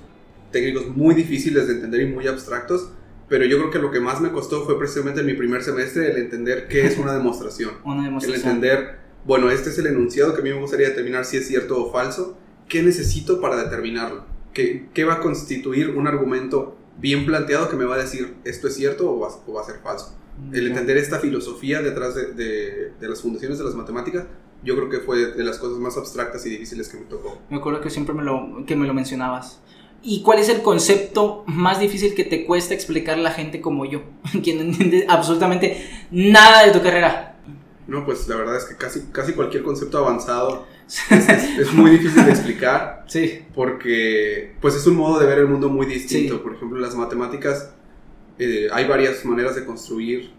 técnicos 0.50 0.88
muy 0.88 1.14
difíciles 1.14 1.68
de 1.68 1.74
entender 1.74 2.00
y 2.00 2.06
muy 2.06 2.26
abstractos, 2.26 2.90
pero 3.34 3.46
yo 3.46 3.58
creo 3.58 3.70
que 3.72 3.80
lo 3.80 3.90
que 3.90 3.98
más 3.98 4.20
me 4.20 4.30
costó 4.30 4.64
fue 4.64 4.78
precisamente 4.78 5.20
en 5.22 5.26
mi 5.26 5.34
primer 5.34 5.64
semestre 5.64 6.08
el 6.12 6.18
entender 6.18 6.68
qué 6.68 6.86
es 6.86 6.98
una 6.98 7.12
demostración. 7.14 7.72
Una 7.84 7.98
El 7.98 8.04
demostración. 8.04 8.46
entender, 8.56 8.98
bueno, 9.24 9.50
este 9.50 9.70
es 9.70 9.78
el 9.78 9.86
enunciado 9.88 10.34
que 10.34 10.40
a 10.40 10.44
mí 10.44 10.50
me 10.50 10.60
gustaría 10.60 10.88
determinar 10.90 11.24
si 11.24 11.38
es 11.38 11.48
cierto 11.48 11.82
o 11.82 11.90
falso, 11.92 12.38
¿qué 12.68 12.80
necesito 12.84 13.40
para 13.40 13.56
determinarlo? 13.56 14.24
¿Qué, 14.52 14.86
qué 14.94 15.02
va 15.04 15.14
a 15.14 15.20
constituir 15.20 15.90
un 15.90 16.06
argumento 16.06 16.76
bien 16.98 17.26
planteado 17.26 17.68
que 17.68 17.74
me 17.74 17.84
va 17.86 17.96
a 17.96 17.98
decir 17.98 18.34
esto 18.44 18.68
es 18.68 18.76
cierto 18.76 19.10
o 19.10 19.18
va, 19.18 19.28
o 19.46 19.52
va 19.52 19.62
a 19.62 19.64
ser 19.64 19.80
falso? 19.82 20.16
El 20.52 20.62
Ya. 20.62 20.68
entender 20.68 20.96
esta 20.98 21.18
filosofía 21.18 21.82
detrás 21.82 22.14
de, 22.14 22.32
de- 22.34 22.92
de 23.00 23.08
las 23.08 23.20
fundaciones 23.20 23.58
de 23.58 23.64
las 23.64 23.74
matemáticas, 23.74 24.26
yo 24.62 24.76
creo 24.76 24.88
que 24.88 24.98
fue 25.00 25.32
de 25.32 25.44
las 25.44 25.58
cosas 25.58 25.78
más 25.78 25.96
abstractas 25.96 26.46
y 26.46 26.50
difíciles 26.50 26.88
que 26.88 26.98
me 26.98 27.04
tocó. 27.06 27.38
Me 27.50 27.56
acuerdo 27.56 27.80
que 27.80 27.90
siempre 27.90 28.14
me 28.14 28.22
lo, 28.22 28.64
que 28.66 28.76
me 28.76 28.86
lo 28.86 28.94
mencionabas. 28.94 29.60
¿Y 30.04 30.20
cuál 30.22 30.38
es 30.38 30.48
el 30.50 30.60
concepto 30.62 31.44
más 31.46 31.80
difícil 31.80 32.14
que 32.14 32.24
te 32.24 32.44
cuesta 32.44 32.74
explicar 32.74 33.18
a 33.18 33.22
la 33.22 33.30
gente 33.30 33.60
como 33.60 33.84
yo? 33.86 34.02
Quien 34.42 34.58
no 34.58 34.62
entiende 34.64 35.06
absolutamente 35.08 35.84
nada 36.10 36.64
de 36.66 36.72
tu 36.72 36.82
carrera. 36.82 37.36
No, 37.86 38.04
pues 38.04 38.26
la 38.28 38.36
verdad 38.36 38.56
es 38.56 38.64
que 38.64 38.76
casi, 38.76 39.00
casi 39.12 39.32
cualquier 39.32 39.62
concepto 39.62 39.98
avanzado 39.98 40.66
es, 41.10 41.28
es- 41.28 41.58
es 41.58 41.72
muy 41.72 41.90
difícil 41.92 42.24
de 42.24 42.30
explicar. 42.30 43.04
Sí. 43.06 43.40
porque 43.54 44.54
pues 44.60 44.74
es 44.74 44.86
un 44.86 44.96
modo 44.96 45.18
de 45.20 45.26
ver 45.26 45.38
el 45.38 45.46
mundo 45.46 45.68
muy 45.68 45.86
distinto. 45.86 46.34
Sí. 46.36 46.40
Por 46.42 46.54
ejemplo, 46.54 46.78
las 46.78 46.94
matemáticas 46.94 47.70
eh, 48.38 48.68
hay 48.72 48.86
varias 48.86 49.24
maneras 49.24 49.54
de 49.54 49.64
construir 49.64 50.30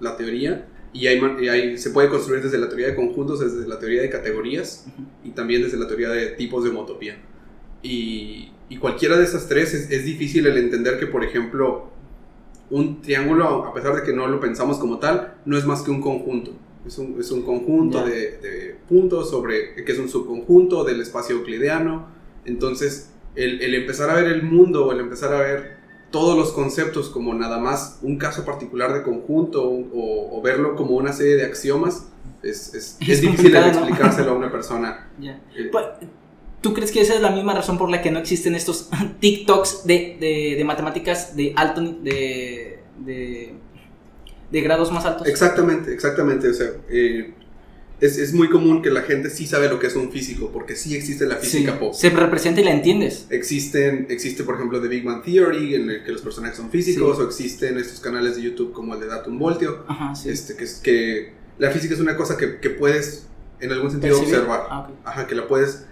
la 0.00 0.16
teoría 0.16 0.66
y, 0.92 1.06
hay, 1.06 1.20
y 1.40 1.48
hay- 1.48 1.78
se 1.78 1.90
puede 1.90 2.08
construir 2.08 2.42
desde 2.42 2.58
la 2.58 2.68
teoría 2.68 2.88
de 2.88 2.94
conjuntos, 2.94 3.40
desde 3.40 3.66
la 3.68 3.78
teoría 3.78 4.02
de 4.02 4.10
categorías 4.10 4.86
y 5.24 5.30
también 5.30 5.62
desde 5.62 5.76
la 5.78 5.86
teoría 5.86 6.08
de 6.10 6.28
tipos 6.30 6.64
de 6.64 6.70
homotopía. 6.70 7.16
Y, 7.84 8.50
y 8.68 8.78
cualquiera 8.78 9.16
de 9.16 9.24
esas 9.24 9.46
tres 9.46 9.74
es, 9.74 9.90
es 9.90 10.04
difícil 10.04 10.46
el 10.46 10.58
entender 10.58 10.98
que, 10.98 11.06
por 11.06 11.22
ejemplo, 11.22 11.90
un 12.70 13.02
triángulo, 13.02 13.66
a 13.66 13.74
pesar 13.74 13.94
de 13.94 14.02
que 14.02 14.12
no 14.12 14.26
lo 14.26 14.40
pensamos 14.40 14.78
como 14.78 14.98
tal, 14.98 15.34
no 15.44 15.56
es 15.56 15.66
más 15.66 15.82
que 15.82 15.92
un 15.92 16.00
conjunto. 16.00 16.52
Es 16.86 16.98
un, 16.98 17.20
es 17.20 17.30
un 17.30 17.42
conjunto 17.42 18.04
de, 18.04 18.38
de 18.38 18.76
puntos 18.88 19.30
sobre, 19.30 19.74
que 19.84 19.92
es 19.92 19.98
un 19.98 20.08
subconjunto 20.08 20.82
del 20.84 21.00
espacio 21.00 21.36
euclideano. 21.36 22.08
Entonces, 22.44 23.10
el, 23.36 23.60
el 23.62 23.74
empezar 23.74 24.10
a 24.10 24.14
ver 24.14 24.26
el 24.26 24.42
mundo, 24.42 24.86
o 24.86 24.92
el 24.92 25.00
empezar 25.00 25.32
a 25.34 25.38
ver 25.38 25.76
todos 26.10 26.36
los 26.36 26.52
conceptos 26.52 27.10
como 27.10 27.34
nada 27.34 27.58
más 27.58 27.98
un 28.02 28.18
caso 28.18 28.44
particular 28.44 28.94
de 28.94 29.02
conjunto 29.02 29.62
o, 29.68 30.38
o 30.38 30.42
verlo 30.42 30.76
como 30.76 30.96
una 30.96 31.12
serie 31.12 31.36
de 31.36 31.44
axiomas, 31.44 32.08
es, 32.42 32.74
es, 32.74 32.96
Es 33.00 33.08
es 33.08 33.20
difícil 33.20 33.56
explicárselo 33.56 34.32
a 34.32 34.34
una 34.34 34.52
persona. 34.52 35.10
Eh, 35.56 35.70
¿Tú 36.64 36.72
crees 36.72 36.90
que 36.90 37.02
esa 37.02 37.14
es 37.14 37.20
la 37.20 37.30
misma 37.30 37.52
razón 37.52 37.76
por 37.76 37.90
la 37.90 38.00
que 38.00 38.10
no 38.10 38.18
existen 38.18 38.54
estos 38.54 38.88
TikToks 39.20 39.84
de, 39.84 40.16
de, 40.18 40.54
de 40.56 40.64
matemáticas 40.64 41.36
de 41.36 41.52
alto 41.54 41.82
de, 41.82 42.78
de, 43.04 43.54
de 44.50 44.60
grados 44.62 44.90
más 44.90 45.04
altos? 45.04 45.26
Exactamente, 45.28 45.92
exactamente. 45.92 46.48
O 46.48 46.54
sea, 46.54 46.68
eh, 46.88 47.34
es, 48.00 48.16
es 48.16 48.32
muy 48.32 48.48
común 48.48 48.80
que 48.80 48.88
la 48.90 49.02
gente 49.02 49.28
sí 49.28 49.46
sabe 49.46 49.68
lo 49.68 49.78
que 49.78 49.88
es 49.88 49.94
un 49.94 50.10
físico, 50.10 50.50
porque 50.54 50.74
sí 50.74 50.96
existe 50.96 51.26
la 51.26 51.36
física 51.36 51.72
Sí, 51.72 51.78
pop. 51.78 51.92
Se 51.94 52.08
representa 52.10 52.62
y 52.62 52.64
la 52.64 52.70
entiendes. 52.72 53.26
Existen, 53.28 54.06
existe, 54.08 54.42
por 54.42 54.54
ejemplo, 54.54 54.80
The 54.80 54.88
Big 54.88 55.04
Bang 55.04 55.22
Theory, 55.22 55.74
en 55.74 55.90
el 55.90 56.02
que 56.02 56.12
los 56.12 56.22
personajes 56.22 56.56
son 56.56 56.70
físicos, 56.70 57.18
Sí. 57.18 57.22
o 57.22 57.26
existen 57.26 57.76
estos 57.78 58.00
canales 58.00 58.36
de 58.36 58.42
YouTube 58.42 58.72
como 58.72 58.94
el 58.94 59.00
de 59.00 59.06
Datum 59.06 59.38
Voltio, 59.38 59.84
Ajá, 59.86 60.14
sí. 60.14 60.30
este, 60.30 60.56
que, 60.56 60.64
que 60.82 61.32
la 61.58 61.70
física 61.70 61.92
es 61.94 62.00
una 62.00 62.16
cosa 62.16 62.38
que, 62.38 62.58
que 62.58 62.70
puedes, 62.70 63.26
en 63.60 63.70
algún 63.70 63.90
sentido, 63.90 64.16
¿Percibir? 64.18 64.40
observar. 64.40 64.66
Ah. 64.70 64.90
Ajá, 65.04 65.26
que 65.26 65.34
la 65.34 65.46
puedes, 65.46 65.86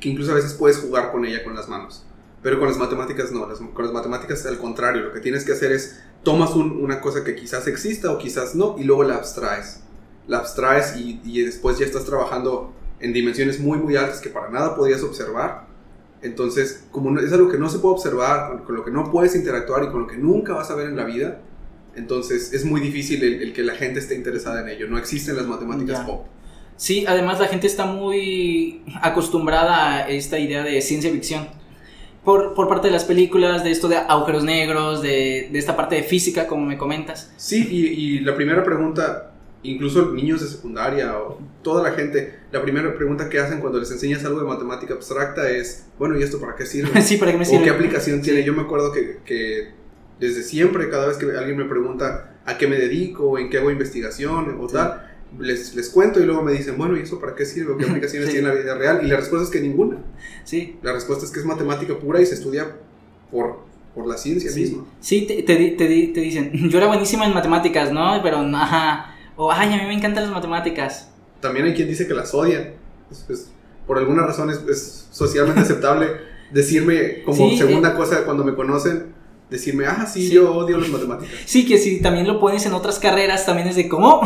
que, 0.00 0.08
incluso 0.08 0.32
a 0.32 0.34
veces 0.34 0.54
puedes 0.54 0.78
jugar 0.78 1.12
con 1.12 1.24
ella 1.24 1.42
con 1.44 1.54
las 1.54 1.68
manos. 1.68 2.04
Pero 2.42 2.58
con 2.58 2.68
las 2.68 2.76
matemáticas 2.78 3.32
no, 3.32 3.46
las- 3.48 3.58
con 3.58 3.84
las 3.84 3.92
matemáticas 3.92 4.44
al 4.46 4.58
contrario, 4.58 5.02
lo 5.02 5.12
que 5.12 5.20
tienes 5.20 5.44
que 5.44 5.52
hacer 5.52 5.72
es 5.72 6.00
tomas 6.22 6.50
un- 6.54 6.82
una 6.84 7.00
cosa 7.00 7.24
que 7.24 7.34
quizás 7.34 7.66
exista 7.66 8.10
o 8.12 8.18
quizás 8.18 8.54
no 8.54 8.76
y 8.78 8.84
luego 8.84 9.02
la 9.04 9.16
abstraes. 9.16 9.80
La 10.28 10.38
abstraes 10.38 10.96
y, 10.96 11.20
y 11.24 11.42
después 11.42 11.78
ya 11.78 11.86
estás 11.86 12.04
trabajando 12.04 12.72
en 13.00 13.12
dimensiones 13.12 13.60
muy 13.60 13.78
muy 13.78 13.96
altas 13.96 14.20
que 14.20 14.28
para 14.30 14.48
nada 14.50 14.74
podías 14.76 15.02
observar. 15.02 15.66
Entonces, 16.22 16.84
como 16.90 17.10
no- 17.10 17.20
es 17.20 17.32
algo 17.32 17.48
que 17.50 17.58
no 17.58 17.68
se 17.68 17.78
puede 17.78 17.94
observar, 17.94 18.48
con, 18.50 18.58
con 18.64 18.76
lo 18.76 18.84
que 18.84 18.90
no 18.90 19.10
puedes 19.10 19.34
interactuar 19.34 19.84
y 19.84 19.88
con 19.90 20.02
lo 20.02 20.06
que 20.06 20.16
nunca 20.16 20.54
vas 20.54 20.70
a 20.70 20.74
ver 20.74 20.88
en 20.88 20.96
la 20.96 21.04
vida, 21.04 21.40
entonces 21.94 22.52
es 22.52 22.64
muy 22.64 22.80
difícil 22.80 23.22
el, 23.22 23.42
el 23.42 23.52
que 23.52 23.62
la 23.62 23.74
gente 23.74 24.00
esté 24.00 24.14
interesada 24.14 24.60
en 24.60 24.68
ello. 24.68 24.88
No 24.88 24.98
existen 24.98 25.36
las 25.36 25.46
matemáticas 25.46 25.98
Ya. 26.00 26.06
pop. 26.06 26.26
Sí, 26.76 27.04
además 27.08 27.40
la 27.40 27.48
gente 27.48 27.66
está 27.66 27.86
muy 27.86 28.82
acostumbrada 29.02 29.96
a 30.04 30.08
esta 30.08 30.38
idea 30.38 30.62
de 30.62 30.80
ciencia 30.82 31.10
ficción. 31.10 31.48
Por, 32.24 32.54
por 32.54 32.68
parte 32.68 32.88
de 32.88 32.92
las 32.92 33.04
películas, 33.04 33.62
de 33.62 33.70
esto 33.70 33.86
de 33.88 33.96
agujeros 33.96 34.42
negros, 34.42 35.00
de, 35.00 35.48
de 35.52 35.58
esta 35.58 35.76
parte 35.76 35.94
de 35.94 36.02
física, 36.02 36.46
como 36.48 36.66
me 36.66 36.76
comentas. 36.76 37.32
Sí, 37.36 37.66
y, 37.70 37.86
y 37.86 38.18
la 38.20 38.34
primera 38.34 38.64
pregunta, 38.64 39.30
incluso 39.62 40.10
niños 40.12 40.40
de 40.40 40.48
secundaria 40.48 41.16
o 41.18 41.38
toda 41.62 41.88
la 41.88 41.94
gente, 41.94 42.40
la 42.50 42.60
primera 42.62 42.92
pregunta 42.96 43.28
que 43.28 43.38
hacen 43.38 43.60
cuando 43.60 43.78
les 43.78 43.90
enseñas 43.92 44.24
algo 44.24 44.40
de 44.40 44.46
matemática 44.46 44.94
abstracta 44.94 45.48
es, 45.48 45.86
bueno, 46.00 46.18
¿y 46.18 46.24
esto 46.24 46.40
para 46.40 46.56
qué 46.56 46.66
sirve? 46.66 47.00
sí, 47.02 47.16
¿para 47.16 47.30
qué 47.30 47.38
me 47.38 47.44
¿O 47.44 47.46
sirve? 47.46 47.62
qué 47.64 47.70
aplicación 47.70 48.20
tiene? 48.20 48.40
Sí. 48.40 48.44
Yo 48.46 48.54
me 48.54 48.62
acuerdo 48.62 48.90
que, 48.90 49.18
que 49.24 49.68
desde 50.18 50.42
siempre, 50.42 50.90
cada 50.90 51.06
vez 51.06 51.18
que 51.18 51.26
alguien 51.26 51.56
me 51.56 51.64
pregunta 51.66 52.34
a 52.44 52.58
qué 52.58 52.66
me 52.66 52.76
dedico, 52.76 53.38
en 53.38 53.50
qué 53.50 53.58
hago 53.58 53.70
investigación 53.70 54.56
o 54.60 54.68
Sí. 54.68 54.74
tal, 54.74 55.05
les, 55.38 55.74
les 55.74 55.88
cuento 55.90 56.20
y 56.20 56.24
luego 56.24 56.42
me 56.42 56.52
dicen, 56.52 56.76
bueno, 56.78 56.96
¿y 56.96 57.00
eso 57.00 57.20
para 57.20 57.34
qué 57.34 57.44
sirve? 57.44 57.72
¿O 57.72 57.76
qué 57.76 57.84
aplicaciones 57.88 58.28
Sí. 58.28 58.34
tiene 58.34 58.48
en 58.48 58.54
la 58.54 58.60
vida 58.60 58.74
real? 58.74 59.00
Y 59.04 59.08
la 59.08 59.16
respuesta 59.16 59.44
es 59.44 59.50
que 59.50 59.60
ninguna. 59.60 59.98
Sí, 60.44 60.76
La 60.82 60.92
respuesta 60.92 61.24
es 61.24 61.30
que 61.30 61.40
es 61.40 61.46
matemática 61.46 61.94
pura 61.98 62.20
y 62.20 62.26
se 62.26 62.34
estudia 62.34 62.76
por, 63.30 63.60
por 63.94 64.06
la 64.06 64.16
ciencia 64.16 64.50
sí. 64.50 64.60
misma. 64.60 64.84
Sí, 65.00 65.22
te, 65.26 65.42
te, 65.42 65.56
te, 65.70 65.88
di- 65.88 66.08
te 66.08 66.20
dicen, 66.20 66.50
yo 66.70 66.78
era 66.78 66.86
buenísima 66.86 67.26
en 67.26 67.34
matemáticas, 67.34 67.92
¿no? 67.92 68.20
Pero, 68.22 68.38
ajá. 68.38 69.14
O, 69.36 69.52
ay, 69.52 69.72
a 69.74 69.76
mí 69.82 69.86
me 69.88 69.94
encantan 69.94 70.24
las 70.24 70.32
matemáticas. 70.32 71.10
También 71.40 71.66
hay 71.66 71.74
quien 71.74 71.88
dice 71.88 72.06
que 72.06 72.14
las. 72.14 72.32
Es- 72.34 73.26
es- 73.30 73.50
por 73.86 73.98
alguna 73.98 74.22
razón 74.26 74.50
es, 74.50 74.60
es 74.68 75.06
socialmente 75.12 75.60
aceptable 75.60 76.08
decirme 76.52 77.22
como 77.24 77.50
Sí, 77.50 77.56
segunda 77.58 77.90
eh. 77.90 77.94
cosa 77.96 78.24
cuando 78.24 78.42
me 78.44 78.54
conocen, 78.54 79.14
decirme, 79.50 79.86
ah, 79.86 80.06
sí, 80.12 80.26
Sí. 80.28 80.34
yo 80.34 80.52
odio 80.56 80.76
las 80.78 80.88
matemáticas. 80.88 81.34
Sí, 81.44 81.64
que 81.66 81.78
si 81.78 82.00
también 82.00 82.26
lo 82.26 82.40
pones 82.40 82.66
en 82.66 82.72
otras 82.72 82.98
carreras, 82.98 83.46
también 83.46 83.68
es 83.68 83.76
de 83.76 83.88
cómo. 83.88 84.20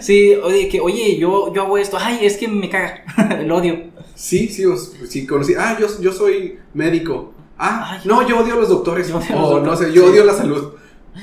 Sí, 0.00 0.34
oye, 0.34 0.68
que 0.68 0.80
oye, 0.80 1.18
yo, 1.18 1.52
yo 1.52 1.62
hago 1.62 1.78
esto, 1.78 1.96
ay, 2.00 2.18
es 2.22 2.36
que 2.36 2.48
me 2.48 2.68
caga, 2.68 3.04
lo 3.46 3.56
odio. 3.56 3.84
Sí, 4.14 4.48
sí, 4.48 4.64
os- 4.64 4.92
sí, 5.08 5.26
conocí, 5.26 5.54
ah, 5.58 5.76
yo, 5.78 5.86
yo 6.00 6.12
soy 6.12 6.58
médico. 6.74 7.32
Ah, 7.58 7.92
Ay. 7.92 8.00
no, 8.04 8.26
yo 8.26 8.40
odio 8.40 8.54
a 8.54 8.56
los 8.56 8.68
doctores. 8.68 9.08
Yo 9.08 9.16
odio 9.18 9.36
a 9.36 9.44
o 9.46 9.60
no 9.60 9.76
sé, 9.76 9.92
yo 9.92 10.02
sí. 10.04 10.08
odio 10.10 10.24
la 10.24 10.34
salud. 10.34 10.72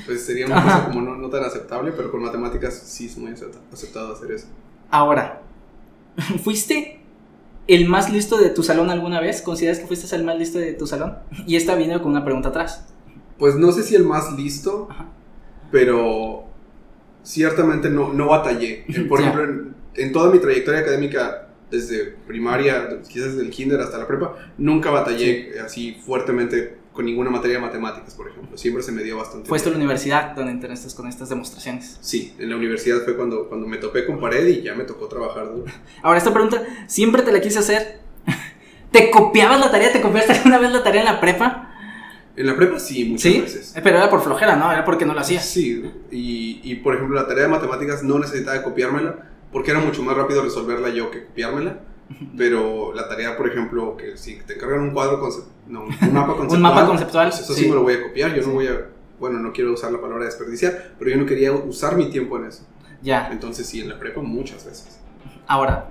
Pues 0.06 0.24
sería 0.26 0.46
una 0.46 0.60
cosa 0.62 0.84
como 0.86 1.02
no, 1.02 1.14
no 1.16 1.28
tan 1.28 1.44
aceptable, 1.44 1.92
pero 1.92 2.10
con 2.10 2.20
matemáticas 2.22 2.74
sí 2.74 3.06
es 3.06 3.16
muy 3.16 3.30
acepta- 3.30 3.60
aceptado 3.72 4.12
hacer 4.12 4.32
eso. 4.32 4.46
Ahora, 4.90 5.42
¿fuiste 6.42 7.00
el 7.66 7.88
más 7.88 8.12
listo 8.12 8.36
de 8.36 8.50
tu 8.50 8.62
salón 8.64 8.90
alguna 8.90 9.20
vez? 9.20 9.40
¿Consideras 9.42 9.78
que 9.78 9.86
fuiste 9.86 10.14
el 10.16 10.24
más 10.24 10.36
listo 10.36 10.58
de 10.58 10.72
tu 10.72 10.86
salón? 10.86 11.16
Y 11.46 11.54
esta 11.56 11.74
viene 11.76 12.00
con 12.00 12.10
una 12.10 12.24
pregunta 12.24 12.48
atrás. 12.48 12.84
Pues 13.38 13.54
no 13.56 13.70
sé 13.72 13.82
si 13.84 13.94
el 13.94 14.04
más 14.04 14.32
listo, 14.36 14.88
Ajá. 14.90 15.06
pero 15.70 16.44
ciertamente 17.24 17.90
no, 17.90 18.12
no 18.12 18.28
batallé. 18.28 18.84
Por 19.08 19.20
ejemplo, 19.20 19.42
en, 19.42 19.74
en 19.96 20.12
toda 20.12 20.30
mi 20.30 20.38
trayectoria 20.38 20.80
académica, 20.80 21.48
desde 21.70 22.14
primaria, 22.26 23.00
quizás 23.08 23.32
desde 23.32 23.42
el 23.42 23.50
kinder 23.50 23.80
hasta 23.80 23.98
la 23.98 24.06
prepa, 24.06 24.36
nunca 24.58 24.90
batallé 24.90 25.58
así 25.60 26.00
fuertemente 26.06 26.84
con 26.92 27.04
ninguna 27.04 27.28
materia 27.28 27.56
de 27.56 27.62
matemáticas, 27.62 28.14
por 28.14 28.28
ejemplo. 28.28 28.56
Siempre 28.56 28.82
se 28.82 28.92
me 28.92 29.02
dio 29.02 29.18
bastante. 29.18 29.48
Fuiste 29.48 29.68
a 29.68 29.72
la 29.72 29.78
universidad 29.78 30.34
donde 30.36 30.52
entraste 30.52 30.94
con 30.94 31.08
estas 31.08 31.28
demostraciones. 31.28 31.98
Sí, 32.00 32.34
en 32.38 32.50
la 32.50 32.56
universidad 32.56 33.02
fue 33.04 33.16
cuando, 33.16 33.48
cuando 33.48 33.66
me 33.66 33.78
topé 33.78 34.06
con 34.06 34.20
pared 34.20 34.46
y 34.46 34.62
ya 34.62 34.74
me 34.74 34.84
tocó 34.84 35.08
trabajar 35.08 35.52
duro. 35.52 35.70
Ahora, 36.02 36.18
esta 36.18 36.32
pregunta 36.32 36.62
siempre 36.86 37.22
te 37.22 37.32
la 37.32 37.40
quise 37.40 37.58
hacer. 37.58 38.00
¿Te 38.92 39.10
copiabas 39.10 39.58
la 39.58 39.72
tarea? 39.72 39.92
¿Te 39.92 40.00
copiaste 40.00 40.32
alguna 40.34 40.58
vez 40.58 40.70
la 40.70 40.84
tarea 40.84 41.00
en 41.00 41.06
la 41.06 41.20
prepa? 41.20 41.73
En 42.36 42.46
la 42.46 42.56
prepa 42.56 42.78
sí, 42.80 43.04
muchas 43.04 43.22
Sí, 43.32 43.40
veces. 43.40 43.74
pero 43.82 43.96
era 43.98 44.10
por 44.10 44.20
flojera, 44.22 44.56
¿no? 44.56 44.70
Era 44.72 44.84
porque 44.84 45.04
no 45.06 45.14
lo 45.14 45.20
hacías. 45.20 45.44
Sí, 45.44 45.84
y, 46.10 46.60
y 46.64 46.74
por 46.76 46.94
ejemplo 46.94 47.14
la 47.14 47.26
tarea 47.28 47.44
de 47.44 47.48
matemáticas 47.50 48.02
no 48.02 48.18
necesitaba 48.18 48.60
copiármela 48.62 49.28
porque 49.52 49.70
era 49.70 49.80
mucho 49.80 50.02
más 50.02 50.16
rápido 50.16 50.42
resolverla 50.42 50.88
yo 50.90 51.10
que 51.10 51.24
copiármela. 51.26 51.78
Pero 52.36 52.92
la 52.92 53.08
tarea, 53.08 53.36
por 53.36 53.48
ejemplo, 53.48 53.96
que 53.96 54.16
si 54.18 54.36
te 54.46 54.54
encargan 54.54 54.80
un 54.80 54.90
cuadro 54.90 55.26
no, 55.68 55.84
un 55.84 56.12
mapa 56.12 56.32
conceptual, 56.36 56.60
mapa 56.60 56.86
conceptual, 56.86 57.28
pues 57.30 57.40
eso 57.40 57.54
sí. 57.54 57.62
sí. 57.62 57.68
me 57.68 57.74
lo 57.76 57.82
voy 57.82 57.94
a 57.94 58.02
copiar. 58.02 58.34
Yo 58.34 58.42
Sí. 58.42 58.48
no 58.48 58.54
voy 58.54 58.66
a, 58.66 58.88
bueno, 59.18 59.38
no 59.38 59.52
quiero 59.52 59.72
usar 59.72 59.90
la 59.90 60.00
palabra 60.00 60.26
desperdiciar, 60.26 60.92
pero 60.98 61.10
yo 61.10 61.16
no 61.16 61.24
quería 61.24 61.52
usar 61.52 61.96
mi 61.96 62.10
tiempo 62.10 62.36
en 62.38 62.46
eso. 62.46 62.66
Ya. 63.00 63.28
Entonces 63.32 63.66
sí, 63.66 63.80
en 63.80 63.88
la 63.88 63.98
prepa 63.98 64.20
muchas 64.20 64.66
veces. 64.66 64.98
Ahora, 65.46 65.88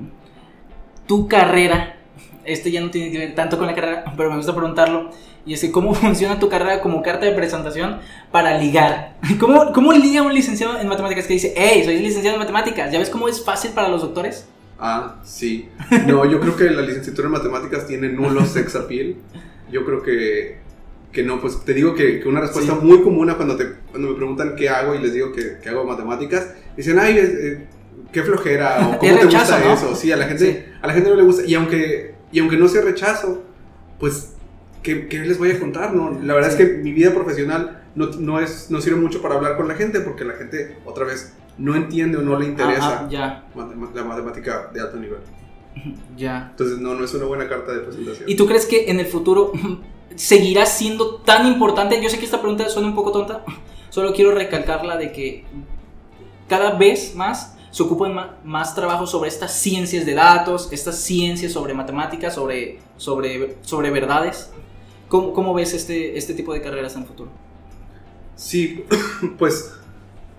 tu 1.08 1.28
carrera, 1.28 1.98
este 2.46 2.70
ya 2.72 2.82
no 2.82 2.92
tiene 2.92 3.12
que 3.12 3.18
ver 3.18 3.34
tanto 3.36 3.58
con 3.58 3.66
la 3.68 3.74
carrera, 3.76 4.04
pero 4.16 4.30
me 4.30 4.38
gusta 4.38 4.54
preguntarlo, 4.56 5.10
y 5.46 5.54
es 5.54 5.62
que 5.62 5.72
cómo 5.72 5.94
funciona 5.94 6.40
tu 6.40 6.50
carrera 6.50 6.82
como 6.82 7.02
carta 7.02 7.26
de 7.26 7.32
presentación 7.34 8.00
para 8.32 8.58
ligar. 8.58 9.16
¿Cómo, 9.40 9.72
cómo 9.74 9.94
liga 9.94 10.22
un 10.22 10.34
licenciado 10.34 10.80
en 10.80 10.88
matemáticas 10.88 11.26
que 11.28 11.34
dice, 11.34 11.54
hey, 11.56 11.82
soy 11.86 11.98
licenciado 12.00 12.36
en 12.36 12.40
matemáticas? 12.42 12.92
¿Ya 12.92 13.00
ves 13.00 13.10
cómo 13.10 13.28
es 13.28 13.44
fácil 13.44 13.72
para 13.72 13.90
los 13.90 14.02
doctores? 14.02 14.48
Ah, 14.80 15.22
sí. 15.24 15.70
No, 16.08 16.26
yo 16.30 16.40
creo 16.40 16.56
que 16.56 16.66
la 16.70 16.82
licenciatura 16.82 17.28
en 17.28 17.34
matemáticas 17.34 17.88
tiene 17.88 18.10
nulo 18.10 18.46
sex 18.46 18.76
appeal. 18.76 19.16
Yo 19.72 19.86
creo 19.86 20.02
que, 20.04 20.58
que 21.12 21.24
no, 21.24 21.40
pues 21.40 21.64
te 21.64 21.74
digo 21.74 21.94
que, 21.96 22.20
que 22.20 22.28
una 22.28 22.42
respuesta 22.42 22.74
Sí. 22.74 22.86
muy 22.86 23.02
común 23.02 23.32
cuando, 23.36 23.56
te, 23.56 23.66
cuando 23.92 24.10
me 24.10 24.16
preguntan 24.16 24.56
qué 24.58 24.70
hago 24.70 24.94
y 24.96 25.00
les 25.00 25.14
digo 25.14 25.32
que, 25.32 25.58
que 25.62 25.70
hago 25.70 25.86
matemáticas, 25.86 26.54
dicen, 26.76 27.00
ay, 27.00 27.18
eh, 27.18 27.68
qué 28.12 28.24
flojera, 28.24 28.80
o 28.90 28.98
cómo 29.00 29.12
Es 29.12 29.20
te 29.20 29.26
rechazo, 29.26 29.54
gusta 29.54 29.60
¿no? 29.68 29.74
eso. 29.74 29.96
Sí, 29.96 30.12
a 30.12 30.18
la 30.18 30.26
gente, 30.26 30.46
Sí. 30.68 30.74
a 30.82 30.88
la 30.88 30.94
gente 30.94 31.10
no 31.10 31.16
le 31.16 31.24
gusta. 31.24 31.44
Y 31.46 31.56
aunque, 31.56 32.16
y 32.32 32.40
aunque 32.40 32.58
no 32.58 32.68
sea 32.68 32.82
rechazo, 32.82 33.42
pues, 34.00 34.34
¿qué, 34.84 35.08
qué 35.08 35.20
les 35.20 35.40
voy 35.40 35.52
a 35.52 35.60
contar? 35.60 35.94
No? 35.94 36.20
La 36.22 36.34
verdad 36.36 36.52
Sí. 36.56 36.62
es 36.62 36.70
que 36.70 36.78
mi 36.78 36.92
vida 36.92 37.14
profesional 37.14 37.82
no, 37.96 38.08
no, 38.08 38.40
es, 38.40 38.70
no 38.70 38.82
sirve 38.82 39.00
mucho 39.00 39.22
para 39.22 39.36
hablar 39.36 39.58
con 39.58 39.68
la 39.68 39.76
gente 39.76 40.00
porque 40.02 40.26
la 40.26 40.34
gente, 40.34 40.78
otra 40.86 41.06
vez, 41.06 41.34
no 41.58 41.76
entiende 41.76 42.18
o 42.18 42.22
no 42.22 42.38
le 42.40 42.46
interesa 42.48 43.00
Ah, 43.00 43.02
ah, 43.06 43.10
ya, 43.10 43.44
la 43.96 44.04
matemática 44.04 44.70
de 44.74 44.82
alto 44.82 44.98
nivel. 44.98 45.20
ya. 46.18 46.48
Entonces, 46.52 46.78
no, 46.80 46.94
no 46.94 47.04
es 47.06 47.14
una 47.14 47.26
buena 47.26 47.48
carta 47.48 47.72
de 47.72 47.80
presentación. 47.80 48.30
¿Y 48.30 48.36
tú 48.36 48.46
crees 48.46 48.66
que 48.66 48.90
en 48.92 49.00
el 49.00 49.06
futuro 49.08 49.52
seguirá 50.16 50.66
siendo 50.66 51.16
tan 51.18 51.48
importante? 51.48 52.02
Yo 52.02 52.10
sé 52.10 52.20
que 52.20 52.26
esta 52.26 52.40
pregunta 52.42 52.68
suena 52.70 52.88
un 52.88 52.96
poco 52.96 53.12
tonta, 53.12 53.44
solo 53.90 54.14
quiero 54.14 54.32
recalcarla 54.32 54.98
de 54.98 55.12
que 55.12 55.46
cada 56.50 56.72
vez 56.78 57.16
más 57.16 57.56
se 57.72 57.82
ocupan 57.82 58.16
más 58.44 58.76
trabajo 58.76 59.08
sobre 59.08 59.30
estas 59.30 59.52
ciencias 59.60 60.06
de 60.06 60.14
datos, 60.14 60.70
estas 60.72 60.98
ciencias 60.98 61.52
sobre 61.54 61.74
matemáticas, 61.74 62.36
sobre, 62.36 62.80
sobre, 62.98 63.58
sobre 63.62 63.90
verdades. 63.90 64.52
¿Cómo, 65.14 65.32
cómo 65.32 65.54
ves 65.54 65.76
este, 65.76 66.18
este 66.18 66.34
tipo 66.34 66.56
de 66.56 66.62
carreras 66.64 66.96
en 66.96 67.04
el 67.04 67.08
futuro? 67.08 67.30
Sí, 68.36 68.84
pues, 69.38 69.72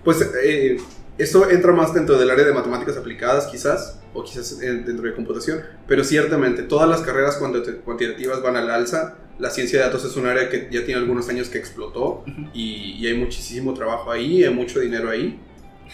pues 0.03 0.19
eh, 0.43 0.75
esto 1.17 1.49
entra 1.49 1.71
más 1.71 1.93
dentro 1.93 2.17
del 2.17 2.29
área 2.29 2.43
de 2.43 2.51
matemáticas 2.51 2.97
aplicadas, 2.97 3.47
quizás, 3.47 4.01
o 4.13 4.21
quizás 4.25 4.59
dentro 4.59 5.03
de 5.03 5.15
computación, 5.15 5.61
pero 5.87 6.03
ciertamente 6.03 6.61
todas 6.63 6.89
las 6.89 6.99
carreras 6.99 7.39
cuanti- 7.41 7.83
cuantitativas 7.85 8.41
van 8.41 8.57
al 8.57 8.69
alza. 8.69 9.15
La 9.39 9.49
ciencia 9.49 9.79
de 9.79 9.85
datos 9.85 10.03
es 10.03 10.17
un 10.17 10.25
área 10.25 10.49
que 10.49 10.67
ya 10.69 10.83
tiene 10.83 10.99
algunos 10.99 11.29
años 11.29 11.47
que 11.47 11.57
explotó 11.57 12.25
y, 12.53 12.97
y 12.99 13.07
hay 13.07 13.13
muchísimo 13.17 13.73
trabajo 13.73 14.11
ahí, 14.11 14.43
hay 14.43 14.53
mucho 14.53 14.81
dinero 14.81 15.09
ahí. 15.09 15.39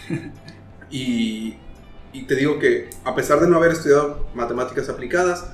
Y, 0.90 1.54
y 2.12 2.24
te 2.24 2.34
digo 2.34 2.58
que 2.58 2.90
a 3.04 3.14
pesar 3.14 3.40
de 3.40 3.48
no 3.48 3.56
haber 3.56 3.70
estudiado 3.72 4.26
matemáticas 4.34 4.88
aplicadas, 4.90 5.46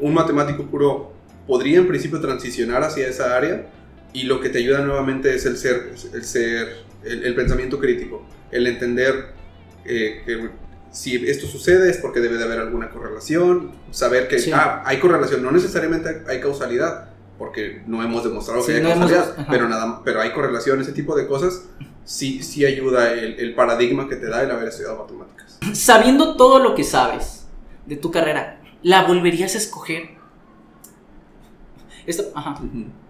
un 0.00 0.12
matemático 0.12 0.64
puro 0.64 1.13
podría 1.46 1.78
en 1.78 1.86
principio 1.88 2.20
transicionar 2.20 2.82
hacia 2.84 3.06
esa 3.08 3.36
área 3.36 3.66
y 4.12 4.24
lo 4.24 4.40
que 4.40 4.48
te 4.48 4.58
ayuda 4.58 4.80
nuevamente 4.80 5.34
es 5.34 5.44
el 5.46 5.56
ser, 5.56 5.92
el, 6.12 6.24
ser, 6.24 6.68
el, 7.04 7.24
el 7.24 7.34
pensamiento 7.34 7.78
crítico, 7.78 8.26
el 8.50 8.66
entender 8.66 9.26
eh, 9.84 10.22
que 10.24 10.50
si 10.92 11.16
esto 11.28 11.46
sucede 11.48 11.90
es 11.90 11.96
porque 11.98 12.20
debe 12.20 12.38
de 12.38 12.44
haber 12.44 12.60
alguna 12.60 12.88
correlación, 12.90 13.72
saber 13.90 14.28
que 14.28 14.38
Sí. 14.38 14.52
ah, 14.54 14.82
hay 14.86 14.98
correlación, 15.00 15.42
no 15.42 15.50
necesariamente 15.50 16.22
hay 16.28 16.40
causalidad, 16.40 17.08
porque 17.36 17.82
no 17.88 18.00
hemos 18.02 18.22
demostrado 18.22 18.60
Sí, 18.62 18.68
que 18.68 18.76
hay 18.76 18.82
no 18.84 18.90
hemos- 18.92 19.10
causalidad, 19.10 19.40
ajá. 19.40 19.50
pero, 19.50 19.68
nada, 19.68 20.00
pero 20.04 20.20
hay 20.20 20.30
correlación, 20.30 20.80
ese 20.80 20.92
tipo 20.92 21.16
de 21.16 21.26
cosas, 21.26 21.64
sí, 22.04 22.44
sí 22.44 22.64
ayuda 22.64 23.12
el, 23.12 23.40
el 23.40 23.54
paradigma 23.56 24.08
que 24.08 24.14
te 24.14 24.28
da 24.28 24.42
el 24.44 24.50
haber 24.52 24.68
estudiado 24.68 25.02
matemáticas. 25.02 25.58
Sabiendo 25.72 26.36
todo 26.36 26.60
lo 26.60 26.76
que 26.76 26.84
sabes 26.84 27.46
de 27.86 27.96
tu 27.96 28.12
carrera, 28.12 28.60
¿la 28.84 29.02
volverías 29.02 29.56
a 29.56 29.58
escoger? 29.58 30.10
Esto, 32.06 32.24
ajá. 32.34 32.60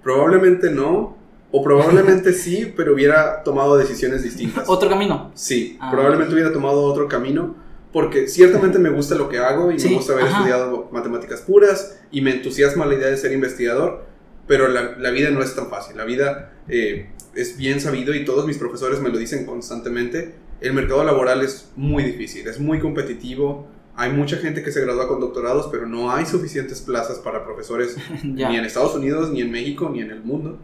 Probablemente 0.03 0.71
no, 0.71 1.17
o 1.51 1.63
probablemente 1.63 2.33
sí, 2.45 2.73
pero 2.77 2.95
hubiera 2.95 3.43
tomado 3.43 3.77
decisiones 3.77 4.23
distintas. 4.23 4.69
Otro 4.69 4.89
camino. 4.89 5.31
Sí, 5.35 5.77
Ah. 5.81 5.91
probablemente 5.91 6.33
hubiera 6.35 6.53
tomado 6.53 6.83
otro 6.83 7.09
camino, 7.09 7.55
porque 7.93 8.27
ciertamente 8.29 8.79
me 8.79 8.91
gusta 8.91 9.15
lo 9.15 9.29
que 9.29 9.39
hago 9.39 9.71
y 9.71 9.79
Sí, 9.79 9.89
me 9.89 9.95
gusta 9.97 10.15
haber 10.15 10.27
ajá. 10.27 10.39
estudiado 10.39 10.89
matemáticas 10.93 11.41
puras 11.43 12.01
y 12.11 12.21
me 12.23 12.33
entusiasma 12.33 12.87
la 12.87 12.95
idea 12.95 13.07
de 13.09 13.17
ser 13.17 13.33
investigador, 13.33 14.05
pero 14.47 14.69
la, 14.69 14.97
la 14.99 15.11
vida 15.11 15.31
no 15.31 15.43
es 15.43 15.55
tan 15.55 15.69
fácil. 15.71 15.97
La 15.97 16.05
vida 16.05 16.53
eh, 16.69 17.11
es 17.35 17.57
bien 17.57 17.81
sabido 17.81 18.15
y 18.15 18.25
todos 18.25 18.47
mis 18.47 18.59
profesores 18.59 19.01
me 19.01 19.11
lo 19.11 19.19
dicen 19.19 19.47
constantemente. 19.47 20.35
El 20.61 20.73
mercado 20.73 21.05
laboral 21.05 21.43
es 21.43 21.71
muy 21.77 22.03
difícil, 22.05 22.47
es 22.49 22.59
muy 22.59 22.79
competitivo. 22.81 23.69
Hay 23.97 24.11
mucha 24.13 24.37
gente 24.39 24.63
que 24.63 24.73
se 24.73 24.81
gradúa 24.81 25.07
con 25.09 25.21
doctorados, 25.21 25.69
pero 25.71 25.87
no 25.87 26.11
hay 26.11 26.27
suficientes 26.27 26.81
plazas 26.81 27.19
para 27.19 27.45
profesores 27.45 27.97
ni 28.25 28.43
en 28.43 28.65
Estados 28.65 28.95
Unidos, 28.97 29.31
ni 29.31 29.41
en 29.41 29.51
México, 29.53 29.89
ni 29.93 30.01
en 30.01 30.11
el 30.11 30.21
mundo. 30.23 30.59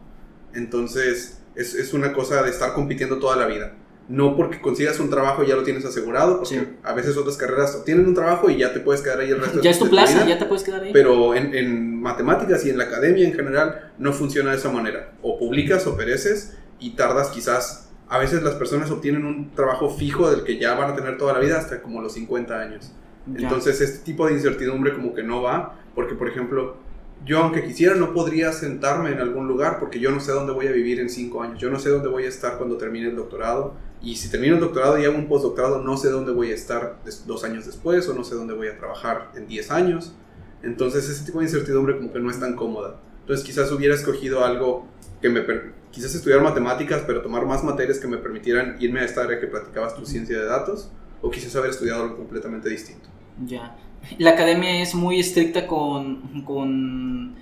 Entonces, 0.54 1.40
es, 1.54 1.74
es 1.74 1.92
una 1.94 2.12
cosa 2.12 2.42
de 2.42 2.50
estar 2.50 2.74
compitiendo 2.74 3.18
toda 3.18 3.36
la 3.36 3.46
vida. 3.46 3.74
No 4.08 4.36
porque 4.36 4.60
consigas 4.60 4.98
un 4.98 5.08
trabajo 5.08 5.44
ya 5.44 5.54
lo 5.54 5.62
tienes 5.62 5.84
asegurado, 5.84 6.38
porque 6.40 6.56
Sí. 6.58 6.68
a 6.82 6.92
veces 6.94 7.16
otras 7.16 7.36
carreras 7.36 7.76
obtienen 7.76 8.08
un 8.08 8.14
trabajo 8.14 8.50
y 8.50 8.56
ya 8.58 8.72
te 8.72 8.80
puedes 8.80 9.02
quedar 9.02 9.20
ahí 9.20 9.30
el 9.30 9.40
resto 9.40 9.60
Ya 9.60 9.70
es 9.70 9.78
tu 9.78 9.84
de 9.84 9.90
plaza, 9.90 10.14
vida. 10.24 10.26
ya 10.30 10.38
te 10.40 10.46
puedes 10.46 10.64
quedar 10.64 10.82
ahí. 10.82 10.92
Pero 10.92 11.34
en, 11.36 11.54
en 11.54 12.00
matemáticas 12.00 12.64
y 12.66 12.70
en 12.70 12.78
la 12.78 12.84
academia 12.84 13.24
en 13.24 13.34
general 13.34 13.92
no 13.98 14.12
funciona 14.12 14.50
de 14.50 14.56
esa 14.56 14.72
manera. 14.72 15.12
O 15.22 15.38
publicas 15.38 15.86
o 15.86 15.96
pereces 15.96 16.56
y 16.80 16.90
tardas 16.96 17.28
quizás... 17.28 17.86
A 18.08 18.18
veces 18.18 18.42
las 18.42 18.54
personas 18.56 18.90
obtienen 18.90 19.24
un 19.24 19.54
trabajo 19.54 19.88
fijo 19.88 20.28
del 20.28 20.42
que 20.42 20.58
ya 20.58 20.74
van 20.74 20.90
a 20.90 20.96
tener 20.96 21.16
toda 21.16 21.32
la 21.32 21.38
vida 21.38 21.58
hasta 21.58 21.80
como 21.80 22.02
los 22.02 22.14
50 22.14 22.58
años. 22.58 22.92
Ya. 23.34 23.42
Entonces 23.42 23.80
este 23.80 24.04
tipo 24.04 24.26
de 24.26 24.34
incertidumbre 24.34 24.94
como 24.94 25.14
que 25.14 25.22
no 25.22 25.42
va, 25.42 25.78
porque 25.94 26.14
por 26.14 26.28
ejemplo, 26.28 26.76
yo 27.24 27.38
aunque 27.38 27.64
quisiera 27.64 27.94
no 27.94 28.12
podría 28.14 28.52
sentarme 28.52 29.10
en 29.10 29.18
algún 29.18 29.46
lugar 29.46 29.78
porque 29.78 30.00
yo 30.00 30.10
no 30.10 30.20
sé 30.20 30.32
dónde 30.32 30.52
voy 30.52 30.66
a 30.66 30.72
vivir 30.72 31.00
en 31.00 31.10
cinco 31.10 31.42
años, 31.42 31.58
yo 31.58 31.70
no 31.70 31.78
sé 31.78 31.90
dónde 31.90 32.08
voy 32.08 32.24
a 32.24 32.28
estar 32.28 32.56
cuando 32.56 32.76
termine 32.76 33.08
el 33.08 33.16
doctorado, 33.16 33.74
y 34.02 34.16
si 34.16 34.30
termino 34.30 34.54
el 34.54 34.60
doctorado 34.60 34.98
y 34.98 35.04
hago 35.04 35.16
un 35.16 35.28
postdoctorado 35.28 35.82
no 35.82 35.96
sé 35.96 36.08
dónde 36.08 36.32
voy 36.32 36.52
a 36.52 36.54
estar 36.54 36.98
dos 37.26 37.44
años 37.44 37.66
después 37.66 38.08
o 38.08 38.14
no 38.14 38.24
sé 38.24 38.34
dónde 38.34 38.54
voy 38.54 38.68
a 38.68 38.78
trabajar 38.78 39.30
en 39.34 39.46
10 39.46 39.70
años. 39.70 40.14
Entonces 40.62 41.08
ese 41.08 41.24
tipo 41.24 41.38
de 41.38 41.44
incertidumbre 41.44 41.96
como 41.96 42.12
que 42.12 42.20
no 42.20 42.30
es 42.30 42.40
tan 42.40 42.56
cómoda. 42.56 43.00
Entonces 43.20 43.44
quizás 43.44 43.70
hubiera 43.72 43.94
escogido 43.94 44.44
algo 44.44 44.86
que 45.20 45.28
me... 45.28 45.44
Quizás 45.90 46.14
estudiar 46.14 46.40
matemáticas, 46.40 47.02
pero 47.06 47.20
tomar 47.20 47.44
más 47.46 47.64
materias 47.64 47.98
que 47.98 48.06
me 48.06 48.16
permitieran 48.16 48.76
irme 48.80 49.00
a 49.00 49.04
esta 49.04 49.22
área 49.22 49.40
que 49.40 49.48
platicabas 49.48 49.96
tu 49.96 50.06
ciencia 50.06 50.38
de 50.38 50.46
datos, 50.46 50.90
o 51.20 51.30
quizás 51.30 51.54
haber 51.56 51.70
estudiado 51.70 52.04
algo 52.04 52.16
completamente 52.16 52.68
distinto. 52.68 53.09
Ya. 53.46 53.76
La 54.18 54.30
academia 54.30 54.82
es 54.82 54.94
muy 54.94 55.20
estricta 55.20 55.66
con, 55.66 56.42
con 56.44 57.34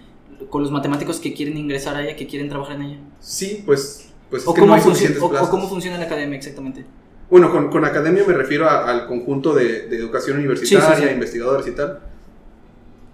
con 0.51 0.63
los 0.63 0.71
matemáticos 0.71 1.19
que 1.19 1.35
quieren 1.35 1.57
ingresar 1.59 1.97
a 1.97 2.03
ella, 2.05 2.15
que 2.15 2.27
quieren 2.29 2.49
trabajar 2.49 2.77
en 2.77 2.83
ella? 2.83 2.99
Sí, 3.21 3.63
pues, 3.67 4.09
pues 4.31 4.43
es 4.43 4.49
¿O, 4.49 4.55
que 4.55 4.61
cómo, 4.61 4.71
no 4.71 4.77
hay 4.77 4.83
suficientes 4.83 5.21
o- 5.21 5.27
o 5.27 5.31
plazas. 5.31 5.49
cómo 5.49 5.69
funciona 5.69 5.99
la 5.99 6.05
academia 6.05 6.37
exactamente? 6.39 6.85
Bueno, 7.29 7.51
con, 7.51 7.71
con 7.71 7.85
academia 7.85 8.23
me 8.25 8.33
refiero 8.35 8.69
a- 8.71 8.89
al 8.89 9.07
conjunto 9.09 9.53
de, 9.53 9.89
de 9.89 9.97
educación 9.97 10.39
universitaria, 10.39 10.95
Sí, 10.95 11.03
sí, 11.03 11.09
sí. 11.09 11.13
investigadores 11.15 11.67
y 11.67 11.73
tal. 11.73 11.99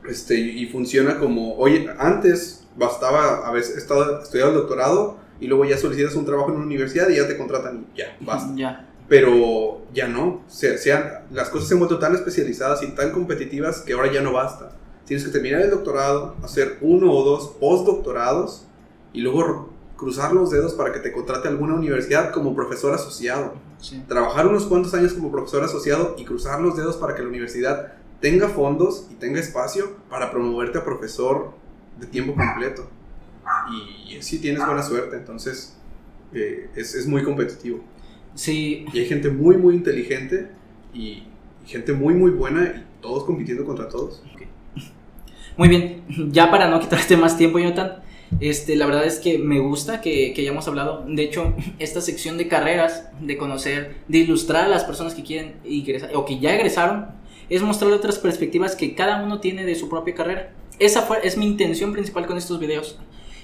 Este, 0.09 0.35
y, 0.39 0.63
y 0.65 0.67
funciona 0.67 1.19
como, 1.19 1.55
oye, 1.57 1.87
antes 1.99 2.67
bastaba 2.77 3.47
haber 3.49 3.63
estado, 3.63 4.21
estudiado 4.23 4.51
el 4.51 4.57
doctorado 4.59 5.17
y 5.41 5.47
luego 5.47 5.65
ya 5.65 5.79
solicitas 5.79 6.15
un 6.17 6.27
trabajo 6.27 6.51
en 6.51 6.57
una 6.57 6.67
universidad 6.67 7.09
y 7.09 7.17
ya 7.17 7.27
te 7.27 7.39
contratan 7.39 7.87
y 7.95 7.99
ya, 7.99 8.17
basta. 8.21 8.53
Ya. 8.55 8.87
Pero 9.09 9.83
ya 9.93 10.09
no, 10.09 10.43
se, 10.49 10.79
se 10.79 10.93
han- 10.93 11.25
las 11.31 11.51
cosas 11.51 11.69
se 11.69 11.75
han 11.75 11.81
vuelto 11.81 11.99
tan 11.99 12.15
especializadas 12.15 12.83
y 12.83 12.89
tan 12.89 13.13
competitivas 13.13 13.81
que 13.83 13.93
ahora 13.93 14.11
ya 14.13 14.23
no 14.23 14.33
basta. 14.33 14.71
Tienes 15.05 15.25
que 15.27 15.33
terminar 15.33 15.61
el 15.61 15.71
doctorado, 15.71 16.37
hacer 16.43 16.79
uno 16.81 17.13
o 17.13 17.23
dos 17.25 17.49
postdoctorados 17.61 18.67
y 19.13 19.21
luego 19.21 19.69
cruzar 19.97 20.33
los 20.33 20.51
dedos 20.51 20.75
para 20.75 20.93
que 20.93 20.99
te 21.01 21.13
contrate 21.13 21.49
alguna 21.49 21.75
universidad 21.75 22.33
como 22.33 22.55
profesor 22.55 22.95
asociado 22.95 23.55
Sí. 23.79 24.03
trabajar 24.09 24.47
unos 24.47 24.65
cuantos 24.65 24.95
años 24.95 25.13
como 25.13 25.31
profesor 25.31 25.63
asociado 25.63 26.15
y 26.19 26.25
cruzar 26.25 26.61
los 26.63 26.75
dedos 26.77 26.97
para 26.97 27.15
que 27.15 27.23
la 27.23 27.29
universidad 27.29 27.93
tenga 28.21 28.49
fondos 28.49 29.07
y 29.11 29.15
tenga 29.17 29.39
espacio 29.41 29.97
para 30.09 30.31
promoverte 30.31 30.79
a 30.79 30.85
profesor 30.85 31.51
de 32.01 32.07
tiempo 32.07 32.35
completo. 32.35 32.89
Y, 34.09 34.23
si 34.23 34.39
tienes 34.39 34.65
buena 34.65 34.83
suerte, 34.83 35.17
entonces 35.17 35.77
eh, 36.33 36.71
es, 36.75 36.95
es 36.95 37.07
muy 37.07 37.23
competitivo. 37.23 37.81
Sí, 38.35 38.85
Y 38.93 38.99
hay 38.99 39.07
gente 39.07 39.31
muy, 39.31 39.57
muy 39.57 39.75
inteligente 39.75 40.49
y, 40.93 41.23
y 41.65 41.67
gente 41.67 41.93
muy, 41.93 42.15
muy 42.15 42.31
buena 42.33 42.65
y 42.65 43.03
todos 43.03 43.25
compitiendo 43.25 43.65
contra 43.65 43.89
todos. 43.89 44.23
Muy 45.57 45.69
bien, 45.69 46.03
ya 46.33 46.51
para 46.51 46.69
no 46.69 46.81
quitarte 46.81 47.17
más 47.17 47.39
tiempo, 47.39 47.59
Jonathan, 47.61 48.03
este, 48.41 48.75
la 48.75 48.87
verdad 48.87 49.05
es 49.05 49.21
que 49.21 49.39
me 49.39 49.61
gusta 49.61 50.01
que, 50.01 50.33
que 50.33 50.43
hayamos 50.43 50.67
hablado. 50.67 51.05
De 51.09 51.23
hecho, 51.23 51.55
esta 51.79 52.01
sección 52.01 52.39
de 52.39 52.49
carreras, 52.49 53.09
de 53.21 53.37
conocer, 53.37 53.97
de 54.09 54.19
ilustrar 54.19 54.65
a 54.65 54.69
las 54.69 54.85
personas 54.85 55.15
que 55.15 55.23
quieren 55.23 55.55
ingresar 55.65 56.11
o 56.15 56.25
que 56.25 56.39
ya 56.41 56.55
egresaron, 56.55 57.07
es 57.49 57.63
mostrar 57.63 57.93
otras 57.93 58.19
perspectivas 58.19 58.75
que 58.75 58.95
cada 58.95 59.23
uno 59.23 59.41
tiene 59.41 59.65
de 59.65 59.75
su 59.75 59.89
propia 59.89 60.15
carrera. 60.15 60.53
Esa 60.79 61.03
fue, 61.03 61.19
es 61.23 61.37
mi 61.37 61.47
intención 61.47 61.93
principal 61.93 62.27
con 62.27 62.37
estos 62.37 62.59
videos. 62.59 62.99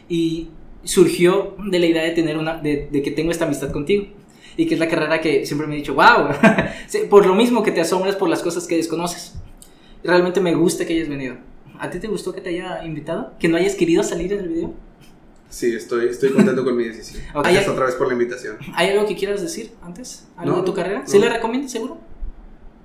Y 0.08 0.48
surgió 0.82 1.54
de 1.64 1.78
la 1.78 1.86
idea 1.86 2.02
de 2.02 2.10
tener 2.10 2.38
una, 2.38 2.56
de, 2.56 2.88
de 2.90 3.02
que 3.02 3.12
tengo 3.12 3.30
esta 3.30 3.44
amistad 3.44 3.70
contigo. 3.70 4.06
Y 4.56 4.66
que 4.66 4.74
es 4.74 4.80
la 4.80 4.88
carrera 4.88 5.20
que 5.20 5.46
siempre 5.46 5.66
me 5.66 5.74
he 5.74 5.78
dicho, 5.78 5.94
wow, 5.94 6.28
por 7.10 7.26
lo 7.26 7.34
mismo 7.34 7.62
que 7.62 7.70
te 7.72 7.80
asombras 7.80 8.16
por 8.16 8.28
las 8.28 8.42
cosas 8.42 8.66
que 8.66 8.76
desconoces. 8.76 9.34
Realmente 10.04 10.40
me 10.40 10.54
gusta 10.54 10.84
que 10.86 10.94
hayas 10.94 11.08
venido. 11.08 11.36
¿A 11.78 11.88
ti 11.90 11.98
te 11.98 12.08
gustó 12.08 12.32
que 12.34 12.40
te 12.40 12.50
haya 12.50 12.84
invitado? 12.84 13.32
¿Que 13.38 13.48
no 13.48 13.56
hayas 13.56 13.74
querido 13.74 14.02
salir 14.02 14.32
en 14.32 14.40
el 14.40 14.48
video? 14.48 14.74
Sí, 15.48 15.74
estoy, 15.74 16.08
estoy 16.08 16.30
contento 16.32 16.64
con 16.64 16.76
mi 16.76 16.84
decisión. 16.84 17.22
Ok. 17.34 17.44
Gracias 17.44 17.68
otra 17.68 17.86
vez 17.86 17.94
por 17.94 18.06
la 18.06 18.12
invitación. 18.12 18.56
¿Hay 18.74 18.88
algo 18.90 19.06
que 19.06 19.16
quieras 19.16 19.40
decir 19.42 19.72
antes? 19.82 20.26
¿Algo 20.36 20.52
No, 20.52 20.58
de 20.58 20.64
tu 20.66 20.74
carrera? 20.74 21.00
no. 21.00 21.08
¿Sí 21.08 21.18
le 21.18 21.28
recomiendas, 21.28 21.72
seguro? 21.72 21.98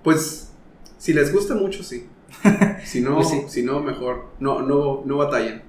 Pues, 0.03 0.49
si 0.97 1.13
les 1.13 1.31
gusta 1.33 1.55
mucho, 1.55 1.83
sí. 1.83 2.05
Si 2.85 3.01
no, 3.01 3.15
Pues 3.15 3.29
sí. 3.29 3.41
si 3.47 3.63
no 3.63 3.79
mejor. 3.81 4.27
No, 4.39 4.61
no, 4.61 5.01
no 5.05 5.17
batallen. 5.17 5.61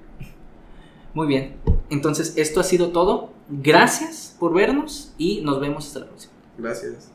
Muy 1.15 1.27
bien. 1.27 1.55
Entonces, 1.91 2.35
esto 2.37 2.61
ha 2.61 2.65
sido 2.65 2.89
todo. 2.91 3.31
Gracias 3.49 4.35
por 4.39 4.55
vernos 4.55 5.13
y 5.19 5.41
nos 5.43 5.61
vemos 5.61 5.87
hasta 5.87 6.01
la 6.01 6.07
próxima. 6.07 6.33
Gracias. 6.59 7.11